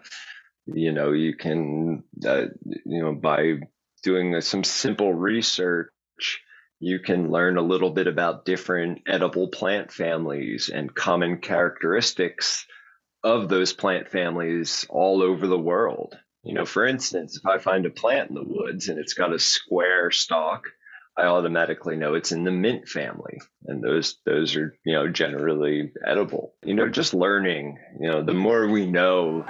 [0.65, 2.45] you know, you can, uh,
[2.85, 3.59] you know, by
[4.03, 5.91] doing some simple research,
[6.79, 12.65] you can learn a little bit about different edible plant families and common characteristics
[13.23, 16.17] of those plant families all over the world.
[16.43, 19.33] You know, for instance, if I find a plant in the woods and it's got
[19.33, 20.71] a square stalk,
[21.17, 25.91] I automatically know it's in the mint family, and those those are you know generally
[26.05, 26.53] edible.
[26.63, 27.79] You know, just learning.
[27.99, 29.45] You know, the more we know,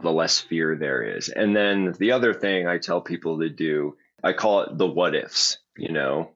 [0.00, 1.28] the less fear there is.
[1.28, 5.14] And then the other thing I tell people to do, I call it the what
[5.14, 5.58] ifs.
[5.76, 6.32] You know,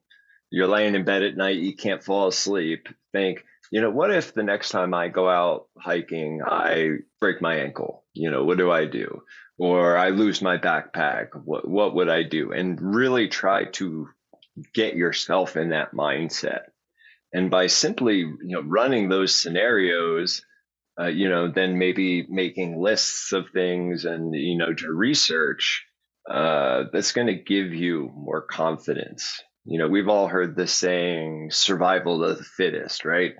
[0.51, 2.89] you're laying in bed at night, you can't fall asleep.
[3.12, 7.57] Think, you know, what if the next time I go out hiking, I break my
[7.57, 8.05] ankle?
[8.14, 9.23] You know, what do I do?
[9.59, 11.28] Or I lose my backpack.
[11.44, 12.53] What what would I do?
[12.53, 14.09] And really try to
[14.74, 16.64] get yourself in that mindset.
[17.32, 20.44] And by simply, you know, running those scenarios,
[21.00, 25.84] uh, you know, then maybe making lists of things and you know to research,
[26.28, 29.42] uh, that's going to give you more confidence.
[29.64, 33.34] You know, we've all heard the saying "survival of the fittest," right?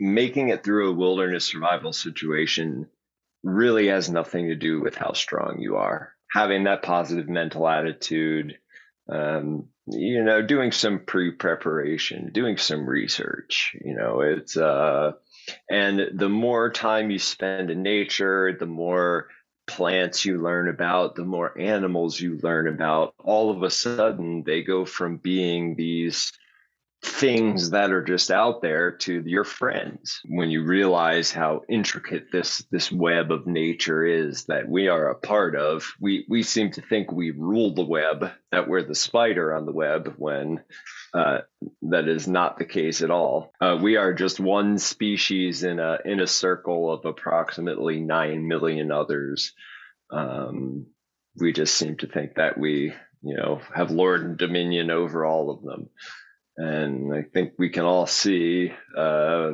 [0.00, 2.86] making it through a wilderness survival situation
[3.42, 6.12] really has nothing to do with how strong you are.
[6.32, 8.58] Having that positive mental attitude,
[9.08, 15.12] um, you know, doing some pre preparation, doing some research, you know, it's, uh,
[15.68, 19.28] and the more time you spend in nature, the more
[19.66, 24.62] plants you learn about, the more animals you learn about, all of a sudden they
[24.62, 26.32] go from being these
[27.02, 30.20] things that are just out there to your friends.
[30.28, 35.14] When you realize how intricate this this web of nature is that we are a
[35.14, 39.54] part of we we seem to think we rule the web that we're the spider
[39.54, 40.62] on the web when
[41.14, 41.38] uh,
[41.82, 43.52] that is not the case at all.
[43.60, 48.92] Uh, we are just one species in a in a circle of approximately 9 million
[48.92, 49.54] others.
[50.12, 50.86] Um,
[51.36, 52.92] we just seem to think that we
[53.22, 55.88] you know, have lord and dominion over all of them.
[56.60, 59.52] And I think we can all see, uh,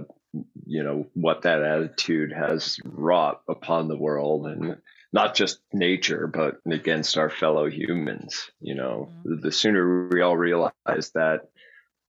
[0.66, 4.78] you know, what that attitude has wrought upon the world and
[5.12, 8.50] not just nature, but against our fellow humans.
[8.60, 9.40] You know, mm-hmm.
[9.40, 11.42] the sooner we all realize that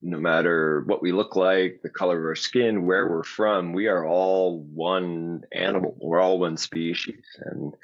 [0.02, 3.88] no matter what we look like, the color of our skin, where we're from, we
[3.88, 5.96] are all one animal.
[6.02, 7.24] We're all one species.
[7.38, 7.76] And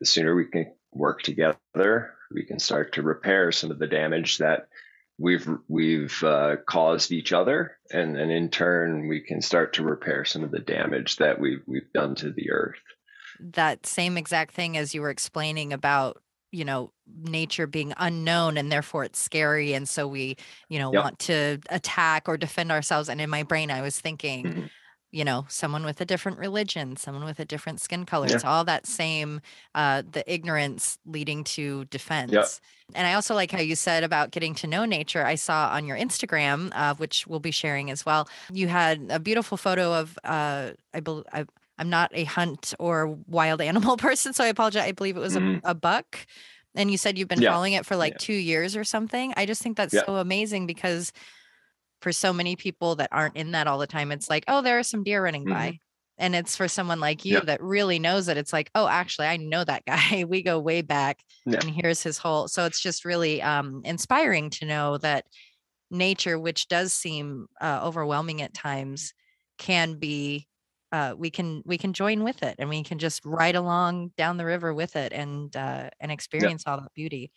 [0.00, 4.38] the sooner we can work together, we can start to repair some of the damage
[4.38, 4.68] that
[5.18, 10.24] we've we've uh, caused each other, and, and in turn, we can start to repair
[10.24, 12.78] some of the damage that we've we've done to the earth.
[13.40, 16.92] That same exact thing as you were explaining about you know
[17.22, 20.36] nature being unknown and therefore it's scary and so we
[20.68, 21.02] you know yep.
[21.02, 24.66] want to attack or defend ourselves and in my brain i was thinking mm-hmm.
[25.10, 28.34] You know someone with a different religion someone with a different skin color yeah.
[28.34, 29.40] it's all that same
[29.74, 32.46] uh the ignorance leading to defense yep.
[32.94, 35.86] and i also like how you said about getting to know nature i saw on
[35.86, 40.18] your instagram uh, which we'll be sharing as well you had a beautiful photo of
[40.24, 41.24] uh i believe
[41.78, 44.82] I'm not a hunt or wild animal person, so I apologize.
[44.82, 45.64] I believe it was mm-hmm.
[45.64, 46.26] a, a, buck.
[46.74, 47.52] And you said you've been yeah.
[47.52, 48.18] following it for like yeah.
[48.20, 49.32] two years or something.
[49.36, 50.04] I just think that's yeah.
[50.04, 51.12] so amazing because
[52.00, 54.78] for so many people that aren't in that all the time, it's like, oh, there
[54.78, 55.54] are some deer running mm-hmm.
[55.54, 55.78] by.
[56.20, 58.36] And it's for someone like you that really knows it.
[58.36, 60.24] It's like, oh, actually, I know that guy.
[60.28, 62.48] we go way back, and here's his whole.
[62.48, 65.26] So it's just really um, inspiring to know that
[65.92, 69.14] nature, which does seem uh, overwhelming at times,
[69.58, 70.48] can be
[70.90, 74.38] uh, we can we can join with it and we can just ride along down
[74.38, 76.72] the river with it and uh, and experience yep.
[76.72, 77.30] all that beauty.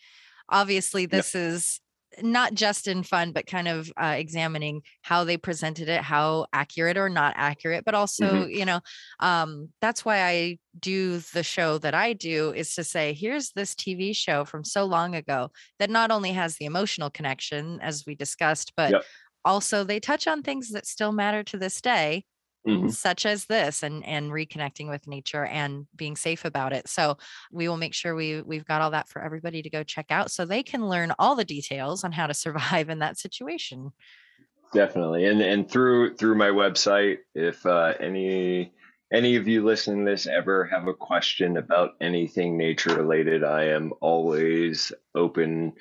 [0.50, 1.44] Obviously, this yep.
[1.44, 1.82] is
[2.22, 6.98] not just in fun, but kind of uh, examining how they presented it, how accurate
[6.98, 8.50] or not accurate, but also, mm-hmm.
[8.50, 8.82] you know,
[9.20, 13.76] um, that's why I do the show that I do is to say, here's this
[13.76, 18.16] TV show from so long ago that not only has the emotional connection, as we
[18.16, 19.04] discussed, but yep.
[19.46, 22.26] also they touch on things that still matter to this day
[22.68, 22.90] mm-hmm.
[22.90, 26.88] such as this and and reconnecting with nature and being safe about it.
[26.88, 27.18] So
[27.52, 30.32] we will make sure we we've got all that for everybody to go check out
[30.32, 33.92] so they can learn all the details on how to survive in that situation.
[34.74, 38.74] Definitely and and through through my website if uh, any
[39.14, 43.66] any of you listening to this ever have a question about anything nature related i
[43.66, 45.74] am always open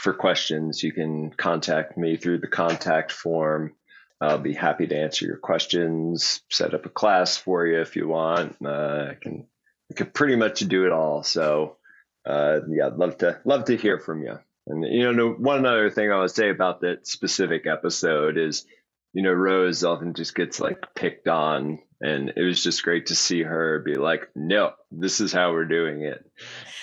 [0.00, 0.82] for questions.
[0.82, 3.74] You can contact me through the contact form
[4.20, 8.06] I'll be happy to answer your questions, set up a class for you if you
[8.08, 8.56] want.
[8.64, 9.46] Uh, I can
[9.90, 11.22] I can pretty much do it all.
[11.22, 11.76] So
[12.26, 14.38] uh, yeah, I'd love to love to hear from you.
[14.66, 18.66] And you know, one other thing I would say about that specific episode is,
[19.14, 23.14] you know, Rose often just gets like picked on, and it was just great to
[23.14, 26.24] see her be like, "No, this is how we're doing it."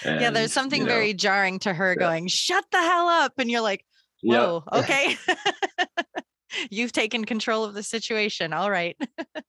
[0.03, 1.99] And, yeah, there's something you know, very jarring to her yeah.
[1.99, 3.85] going, "Shut the hell up," and you're like,
[4.23, 4.83] "Whoa, yep.
[4.83, 5.17] okay."
[6.69, 8.53] You've taken control of the situation.
[8.53, 8.97] All right.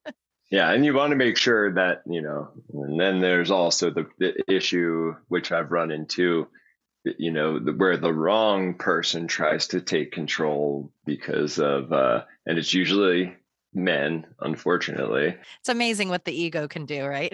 [0.51, 2.49] yeah, and you want to make sure that you know.
[2.73, 6.47] And then there's also the, the issue which I've run into,
[7.03, 12.57] you know, the, where the wrong person tries to take control because of, uh, and
[12.57, 13.35] it's usually
[13.73, 15.35] men, unfortunately.
[15.59, 17.33] It's amazing what the ego can do, right?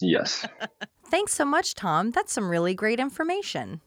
[0.00, 0.46] Yes.
[1.10, 2.10] Thanks so much, Tom.
[2.10, 3.80] That's some really great information.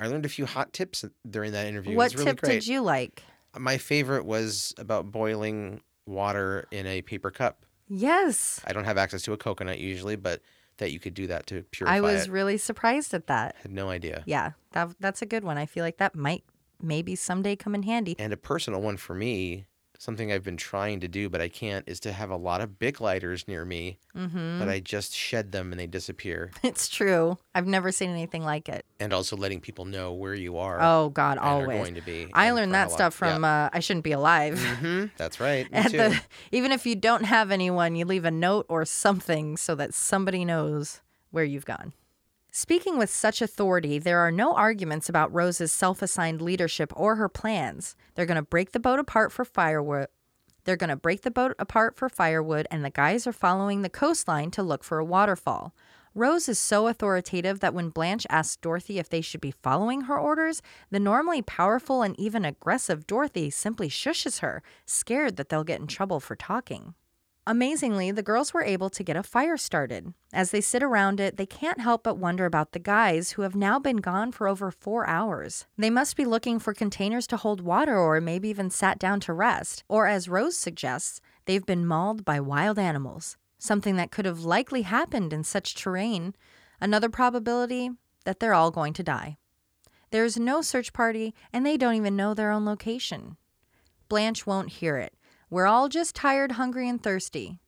[0.00, 1.96] I learned a few hot tips during that interview.
[1.96, 2.52] What really tip great.
[2.52, 3.22] did you like?
[3.58, 7.64] My favorite was about boiling water in a paper cup.
[7.88, 8.60] Yes.
[8.66, 10.40] I don't have access to a coconut usually, but
[10.78, 12.30] that you could do that to purify I was it.
[12.30, 13.56] really surprised at that.
[13.62, 14.22] Had no idea.
[14.26, 15.58] Yeah, that that's a good one.
[15.58, 16.44] I feel like that might
[16.80, 18.16] maybe someday come in handy.
[18.18, 19.66] And a personal one for me
[20.02, 22.76] something I've been trying to do, but I can't, is to have a lot of
[22.80, 24.58] Bic lighters near me, mm-hmm.
[24.58, 26.50] but I just shed them and they disappear.
[26.72, 27.36] It's true.
[27.54, 28.86] I've never seen anything like it.
[28.98, 30.78] And also letting people know where you are.
[30.80, 31.76] Oh God, always.
[31.76, 32.28] going to be.
[32.32, 33.66] I learned that stuff from yeah.
[33.66, 34.54] uh, I shouldn't be alive.
[34.54, 35.06] Mm-hmm.
[35.16, 35.68] That's right.
[35.92, 36.18] The,
[36.52, 40.44] even if you don't have anyone, you leave a note or something so that somebody
[40.44, 41.92] knows where you've gone.
[42.54, 47.30] Speaking with such authority, there are no arguments about Rose's self assigned leadership or her
[47.30, 47.96] plans.
[48.14, 50.08] They're going to break the boat apart for firewood.
[50.64, 53.88] They're going to break the boat apart for firewood, and the guys are following the
[53.88, 55.74] coastline to look for a waterfall.
[56.14, 60.18] Rose is so authoritative that when Blanche asks Dorothy if they should be following her
[60.18, 60.60] orders,
[60.90, 65.86] the normally powerful and even aggressive Dorothy simply shushes her, scared that they'll get in
[65.86, 66.92] trouble for talking.
[67.44, 70.14] Amazingly, the girls were able to get a fire started.
[70.32, 73.56] As they sit around it, they can't help but wonder about the guys who have
[73.56, 75.66] now been gone for over four hours.
[75.76, 79.32] They must be looking for containers to hold water or maybe even sat down to
[79.32, 79.82] rest.
[79.88, 84.82] Or, as Rose suggests, they've been mauled by wild animals, something that could have likely
[84.82, 86.36] happened in such terrain.
[86.80, 87.90] Another probability
[88.24, 89.36] that they're all going to die.
[90.12, 93.36] There's no search party, and they don't even know their own location.
[94.08, 95.14] Blanche won't hear it.
[95.52, 97.58] We're all just tired, hungry, and thirsty.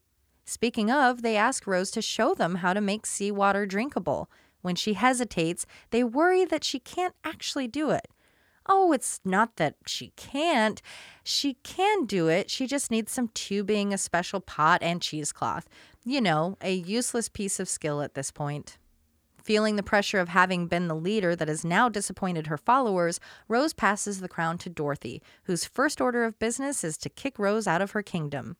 [0.46, 4.30] Speaking of, they ask Rose to show them how to make seawater drinkable.
[4.62, 8.08] When she hesitates, they worry that she can't actually do it.
[8.66, 10.80] Oh, it's not that she can't.
[11.24, 12.50] She can do it.
[12.50, 15.68] She just needs some tubing, a special pot, and cheesecloth.
[16.06, 18.78] You know, a useless piece of skill at this point.
[19.44, 23.74] Feeling the pressure of having been the leader that has now disappointed her followers, Rose
[23.74, 27.82] passes the crown to Dorothy, whose first order of business is to kick Rose out
[27.82, 28.56] of her kingdom.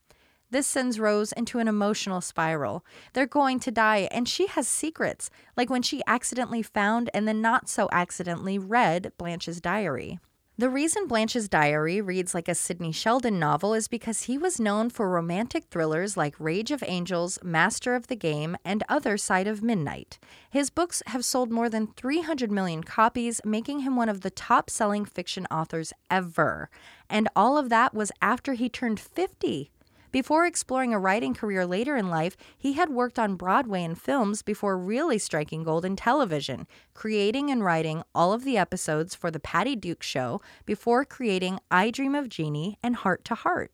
[0.50, 2.84] This sends Rose into an emotional spiral.
[3.14, 7.40] They're going to die, and she has secrets, like when she accidentally found and then
[7.40, 10.20] not so accidentally read Blanche's diary.
[10.56, 14.88] The reason Blanche's Diary reads like a Sidney Sheldon novel is because he was known
[14.88, 19.64] for romantic thrillers like Rage of Angels, Master of the Game, and Other Side of
[19.64, 20.20] Midnight.
[20.48, 24.70] His books have sold more than 300 million copies, making him one of the top
[24.70, 26.70] selling fiction authors ever.
[27.10, 29.72] And all of that was after he turned 50.
[30.14, 34.42] Before exploring a writing career later in life, he had worked on Broadway and films
[34.42, 39.40] before really striking gold in television, creating and writing all of the episodes for The
[39.40, 43.72] Patty Duke Show before creating I Dream of Jeannie and Hart to Hart.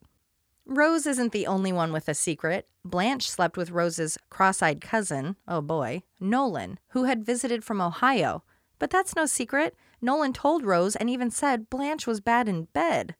[0.64, 2.66] Rose isn't the only one with a secret.
[2.86, 8.44] Blanche slept with Rose's cross eyed cousin, oh boy, Nolan, who had visited from Ohio.
[8.78, 9.76] But that's no secret.
[10.00, 13.14] Nolan told Rose and even said Blanche was bad in bed.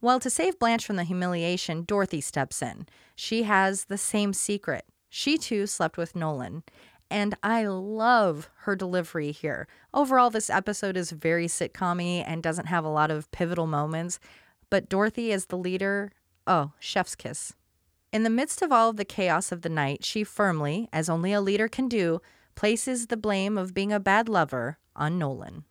[0.00, 2.86] Well, to save Blanche from the humiliation, Dorothy steps in.
[3.14, 4.84] She has the same secret.
[5.08, 6.62] She too slept with Nolan.
[7.10, 9.68] And I love her delivery here.
[9.94, 14.18] Overall, this episode is very sitcom and doesn't have a lot of pivotal moments.
[14.70, 16.12] But Dorothy as the leader,
[16.46, 17.54] oh, chef's kiss.
[18.12, 21.32] In the midst of all of the chaos of the night, she firmly, as only
[21.32, 22.20] a leader can do,
[22.54, 25.64] places the blame of being a bad lover on Nolan.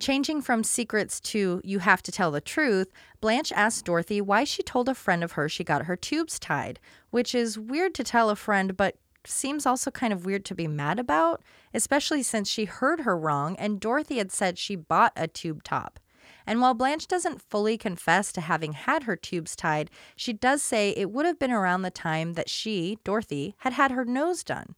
[0.00, 2.90] Changing from secrets to you have to tell the truth,
[3.20, 6.80] Blanche asks Dorothy why she told a friend of hers she got her tubes tied,
[7.10, 10.66] which is weird to tell a friend, but seems also kind of weird to be
[10.66, 11.42] mad about,
[11.72, 16.00] especially since she heard her wrong and Dorothy had said she bought a tube top.
[16.46, 20.90] And while Blanche doesn't fully confess to having had her tubes tied, she does say
[20.90, 24.74] it would have been around the time that she, Dorothy, had had her nose done.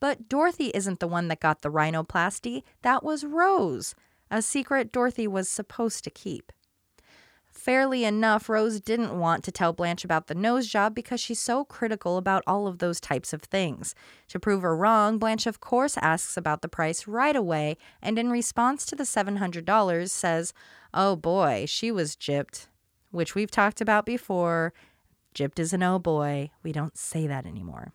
[0.00, 3.94] But Dorothy isn't the one that got the rhinoplasty, that was Rose
[4.32, 6.50] a secret Dorothy was supposed to keep.
[7.52, 11.64] Fairly enough, Rose didn't want to tell Blanche about the nose job because she's so
[11.66, 13.94] critical about all of those types of things.
[14.28, 18.30] To prove her wrong, Blanche, of course, asks about the price right away and, in
[18.30, 20.54] response to the $700, says,
[20.94, 22.68] Oh boy, she was gypped,
[23.10, 24.72] which we've talked about before.
[25.34, 26.50] Gypped is an oh boy.
[26.62, 27.92] We don't say that anymore.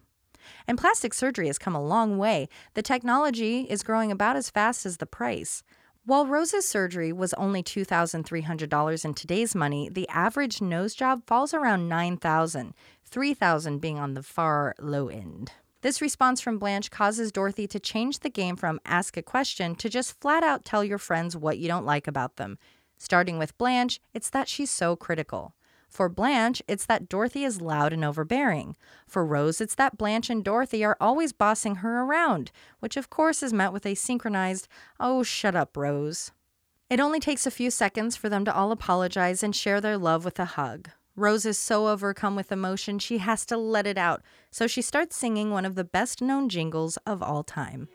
[0.68, 2.47] And plastic surgery has come a long way.
[2.76, 5.64] The technology is growing about as fast as the price.
[6.07, 11.89] While Rose's surgery was only $2,300 in today's money, the average nose job falls around
[11.89, 12.71] $9,000,
[13.11, 15.51] $3,000 being on the far low end.
[15.81, 19.89] This response from Blanche causes Dorothy to change the game from ask a question to
[19.89, 22.57] just flat out tell your friends what you don't like about them.
[22.97, 25.55] Starting with Blanche, it's that she's so critical.
[25.88, 28.76] For Blanche, it's that Dorothy is loud and overbearing.
[29.07, 33.41] For Rose, it's that Blanche and Dorothy are always bossing her around, which of course
[33.41, 34.68] is met with a synchronized,
[34.99, 36.31] oh, shut up, Rose.
[36.89, 40.23] It only takes a few seconds for them to all apologize and share their love
[40.23, 40.89] with a hug.
[41.15, 45.15] Rose is so overcome with emotion, she has to let it out, so she starts
[45.15, 47.89] singing one of the best known jingles of all time.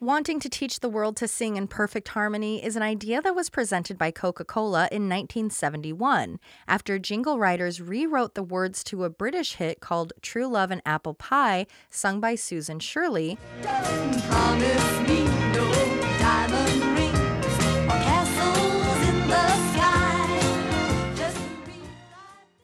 [0.00, 3.50] Wanting to teach the world to sing in perfect harmony is an idea that was
[3.50, 6.38] presented by Coca Cola in 1971
[6.68, 11.14] after jingle writers rewrote the words to a British hit called True Love and Apple
[11.14, 13.38] Pie, sung by Susan Shirley.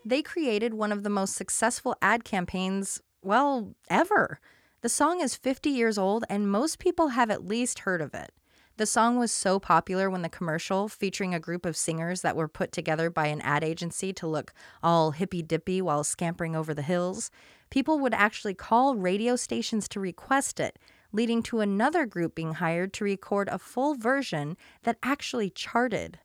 [0.04, 4.38] They created one of the most successful ad campaigns, well, ever.
[4.84, 8.32] The song is 50 years old, and most people have at least heard of it.
[8.76, 12.48] The song was so popular when the commercial, featuring a group of singers that were
[12.48, 14.52] put together by an ad agency to look
[14.82, 17.30] all hippy dippy while scampering over the hills,
[17.70, 20.78] people would actually call radio stations to request it,
[21.12, 26.18] leading to another group being hired to record a full version that actually charted.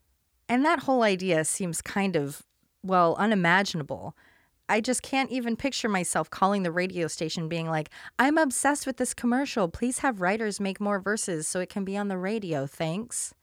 [0.50, 2.42] And that whole idea seems kind of,
[2.82, 4.14] well, unimaginable.
[4.70, 7.90] I just can't even picture myself calling the radio station being like,
[8.20, 9.68] I'm obsessed with this commercial.
[9.68, 12.68] Please have writers make more verses so it can be on the radio.
[12.68, 13.34] Thanks.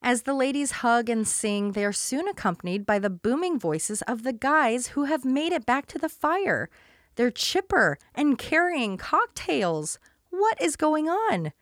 [0.00, 4.22] As the ladies hug and sing, they are soon accompanied by the booming voices of
[4.22, 6.70] the guys who have made it back to the fire.
[7.16, 9.98] They're chipper and carrying cocktails.
[10.30, 11.52] What is going on?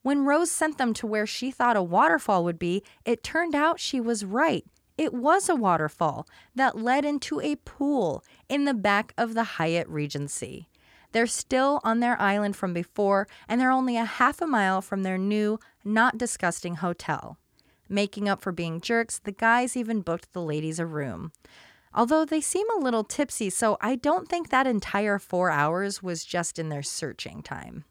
[0.00, 3.80] When Rose sent them to where she thought a waterfall would be, it turned out
[3.80, 4.64] she was right.
[5.00, 9.88] It was a waterfall that led into a pool in the back of the Hyatt
[9.88, 10.68] Regency.
[11.12, 15.02] They're still on their island from before, and they're only a half a mile from
[15.02, 17.38] their new, not disgusting hotel.
[17.88, 21.32] Making up for being jerks, the guys even booked the ladies a room.
[21.94, 26.26] Although they seem a little tipsy, so I don't think that entire four hours was
[26.26, 27.86] just in their searching time.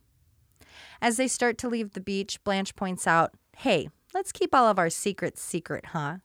[1.02, 4.78] As they start to leave the beach, Blanche points out, Hey, let's keep all of
[4.78, 6.18] our secrets secret, huh?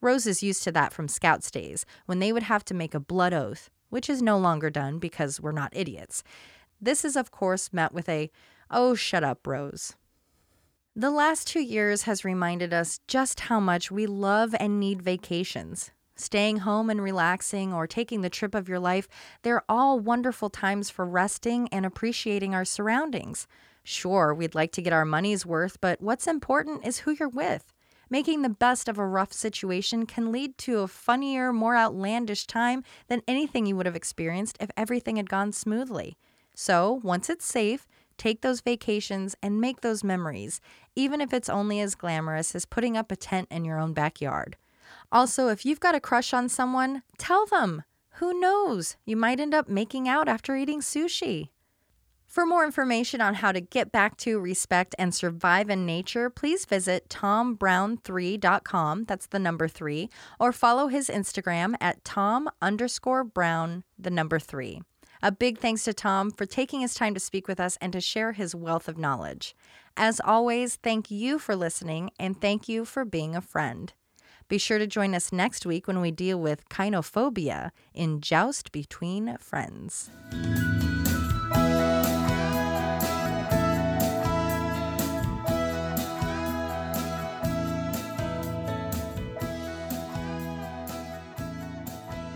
[0.00, 3.00] Rose is used to that from Scouts days, when they would have to make a
[3.00, 6.22] blood oath, which is no longer done because we're not idiots.
[6.80, 8.30] This is, of course, met with a,
[8.70, 9.94] Oh, shut up, Rose.
[10.94, 15.90] The last two years has reminded us just how much we love and need vacations.
[16.14, 19.06] Staying home and relaxing or taking the trip of your life,
[19.42, 23.46] they're all wonderful times for resting and appreciating our surroundings.
[23.84, 27.74] Sure, we'd like to get our money's worth, but what's important is who you're with.
[28.08, 32.84] Making the best of a rough situation can lead to a funnier, more outlandish time
[33.08, 36.16] than anything you would have experienced if everything had gone smoothly.
[36.54, 40.60] So, once it's safe, take those vacations and make those memories,
[40.94, 44.56] even if it's only as glamorous as putting up a tent in your own backyard.
[45.10, 47.82] Also, if you've got a crush on someone, tell them.
[48.14, 48.96] Who knows?
[49.04, 51.48] You might end up making out after eating sushi.
[52.36, 56.66] For more information on how to get back to, respect, and survive in nature, please
[56.66, 64.10] visit tombrown3.com, that's the number three, or follow his Instagram at tom underscore brown, the
[64.10, 64.82] number three.
[65.22, 68.02] A big thanks to Tom for taking his time to speak with us and to
[68.02, 69.56] share his wealth of knowledge.
[69.96, 73.94] As always, thank you for listening and thank you for being a friend.
[74.46, 79.38] Be sure to join us next week when we deal with kynophobia in Joust Between
[79.38, 80.10] Friends.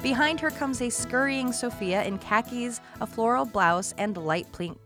[0.02, 4.78] Behind her comes a scurrying Sophia in khakis, a floral blouse, and light pink.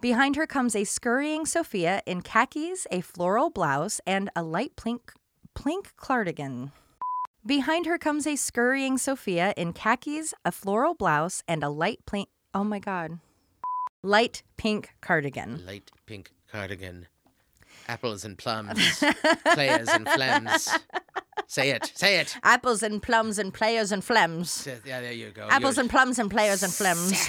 [0.00, 5.14] Behind her comes a scurrying Sophia in khakis, a floral blouse, and a light plink,
[5.54, 6.72] plink cardigan.
[7.46, 12.26] Behind her comes a scurrying Sophia in khakis, a floral blouse, and a light plink.
[12.52, 13.20] Oh my god.
[14.02, 15.64] Light pink cardigan.
[15.64, 17.06] Light pink cardigan.
[17.88, 19.02] Apples and plums.
[19.52, 20.68] players and phlegms.
[21.46, 21.90] Say it.
[21.94, 22.36] Say it.
[22.42, 24.66] Apples and plums and players and phlegms.
[24.84, 25.48] Yeah, there you go.
[25.50, 27.28] Apples You're- and plums and players and phlegms.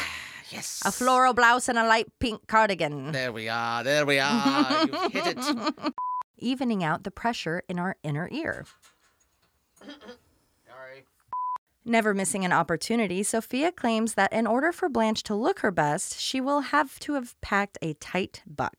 [0.51, 0.81] Yes.
[0.85, 3.11] A floral blouse and a light pink cardigan.
[3.13, 3.83] There we are.
[3.83, 4.85] There we are.
[4.87, 5.93] You've hit it.
[6.39, 8.65] Evening out the pressure in our inner ear.
[10.67, 11.05] Sorry.
[11.85, 16.19] Never missing an opportunity, Sophia claims that in order for Blanche to look her best,
[16.19, 18.73] she will have to have packed a tight butt.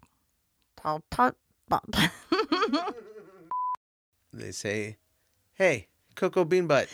[0.77, 1.35] Tight
[1.71, 1.85] butt.
[4.33, 4.97] They say,
[5.55, 6.89] "Hey, Cocoa Bean Butt,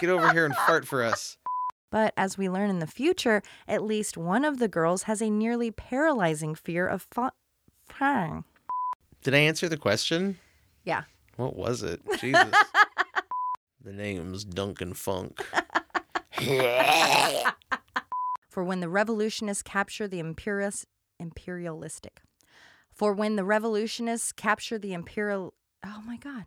[0.00, 1.36] get over here and fart for us."
[1.90, 5.28] But as we learn in the future, at least one of the girls has a
[5.30, 7.32] nearly paralyzing fear of fa-
[7.90, 8.44] farting.
[9.22, 10.38] Did I answer the question?
[10.84, 11.02] Yeah.
[11.36, 12.00] What was it?
[12.20, 12.52] Jesus.
[13.82, 15.44] the name's Duncan Funk.
[18.48, 20.86] For when the revolutionists capture the imperialist,
[21.18, 22.20] imperialistic.
[22.94, 25.54] For when the revolutionists capture the imperial.
[25.84, 26.44] Oh my God.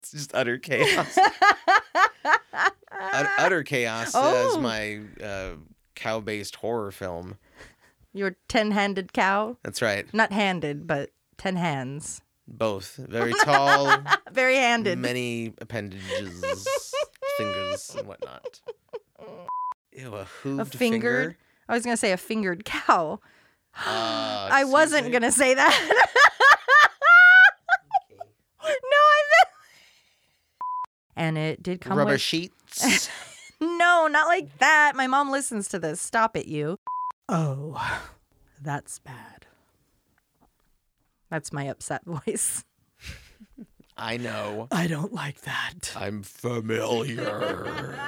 [0.00, 1.16] It's just utter chaos.
[1.16, 2.72] Ut-
[3.38, 4.60] utter chaos as Oh.
[4.60, 5.52] my uh,
[5.94, 7.36] cow-based horror film.
[8.12, 9.56] Your 10 handed cow?
[9.62, 10.12] That's right.
[10.12, 12.22] Not handed, but 10 hands.
[12.48, 13.96] Both very tall,
[14.32, 14.98] Very handed.
[14.98, 16.42] many appendages,
[17.38, 18.60] fingers, and whatnot.
[19.92, 20.76] Ew, a hooved a fingered.
[20.76, 21.36] finger.
[21.68, 23.20] I was going to say a fingered cow.
[23.74, 25.10] Uh, I wasn't me?
[25.10, 25.88] going to say that.
[28.62, 29.48] no, I meant.
[31.16, 32.20] And it did come Rubber with.
[32.20, 33.08] sheets.
[33.62, 34.96] No, not like that.
[34.96, 36.00] My mom listens to this.
[36.00, 36.78] Stop it, you.
[37.28, 37.78] Oh,
[38.62, 39.44] that's bad.
[41.28, 42.64] That's my upset voice.
[43.98, 44.66] I know.
[44.72, 45.92] I don't like that.
[45.94, 47.98] I'm familiar.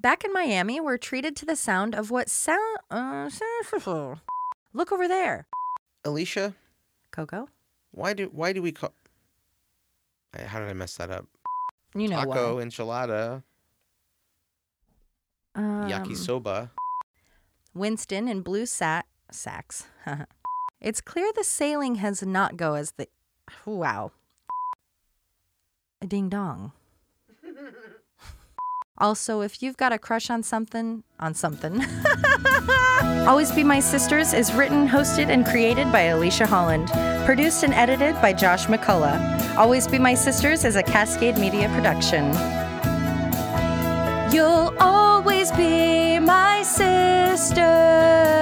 [0.00, 2.78] Back in Miami, we're treated to the sound of what sound.
[2.90, 3.28] Uh,
[4.72, 5.46] look over there,
[6.04, 6.54] Alicia,
[7.10, 7.48] Coco.
[7.90, 8.92] why do why do we call?
[10.38, 11.26] How did I mess that up?
[11.94, 12.62] You know Taco, why.
[12.64, 13.42] enchilada,
[15.56, 16.70] Um, yakisoba.
[17.74, 19.86] Winston in blue sack sacks.
[20.80, 23.08] it's clear the sailing has not go as the
[23.64, 24.12] Wow.
[26.00, 26.72] A ding dong.
[29.00, 31.80] Also, if you've got a crush on something, on something.
[33.28, 36.88] Always Be My Sisters is written, hosted, and created by Alicia Holland.
[37.24, 39.56] Produced and edited by Josh McCullough.
[39.56, 42.32] Always Be My Sisters is a Cascade Media production.
[44.32, 48.37] You'll always be my sister.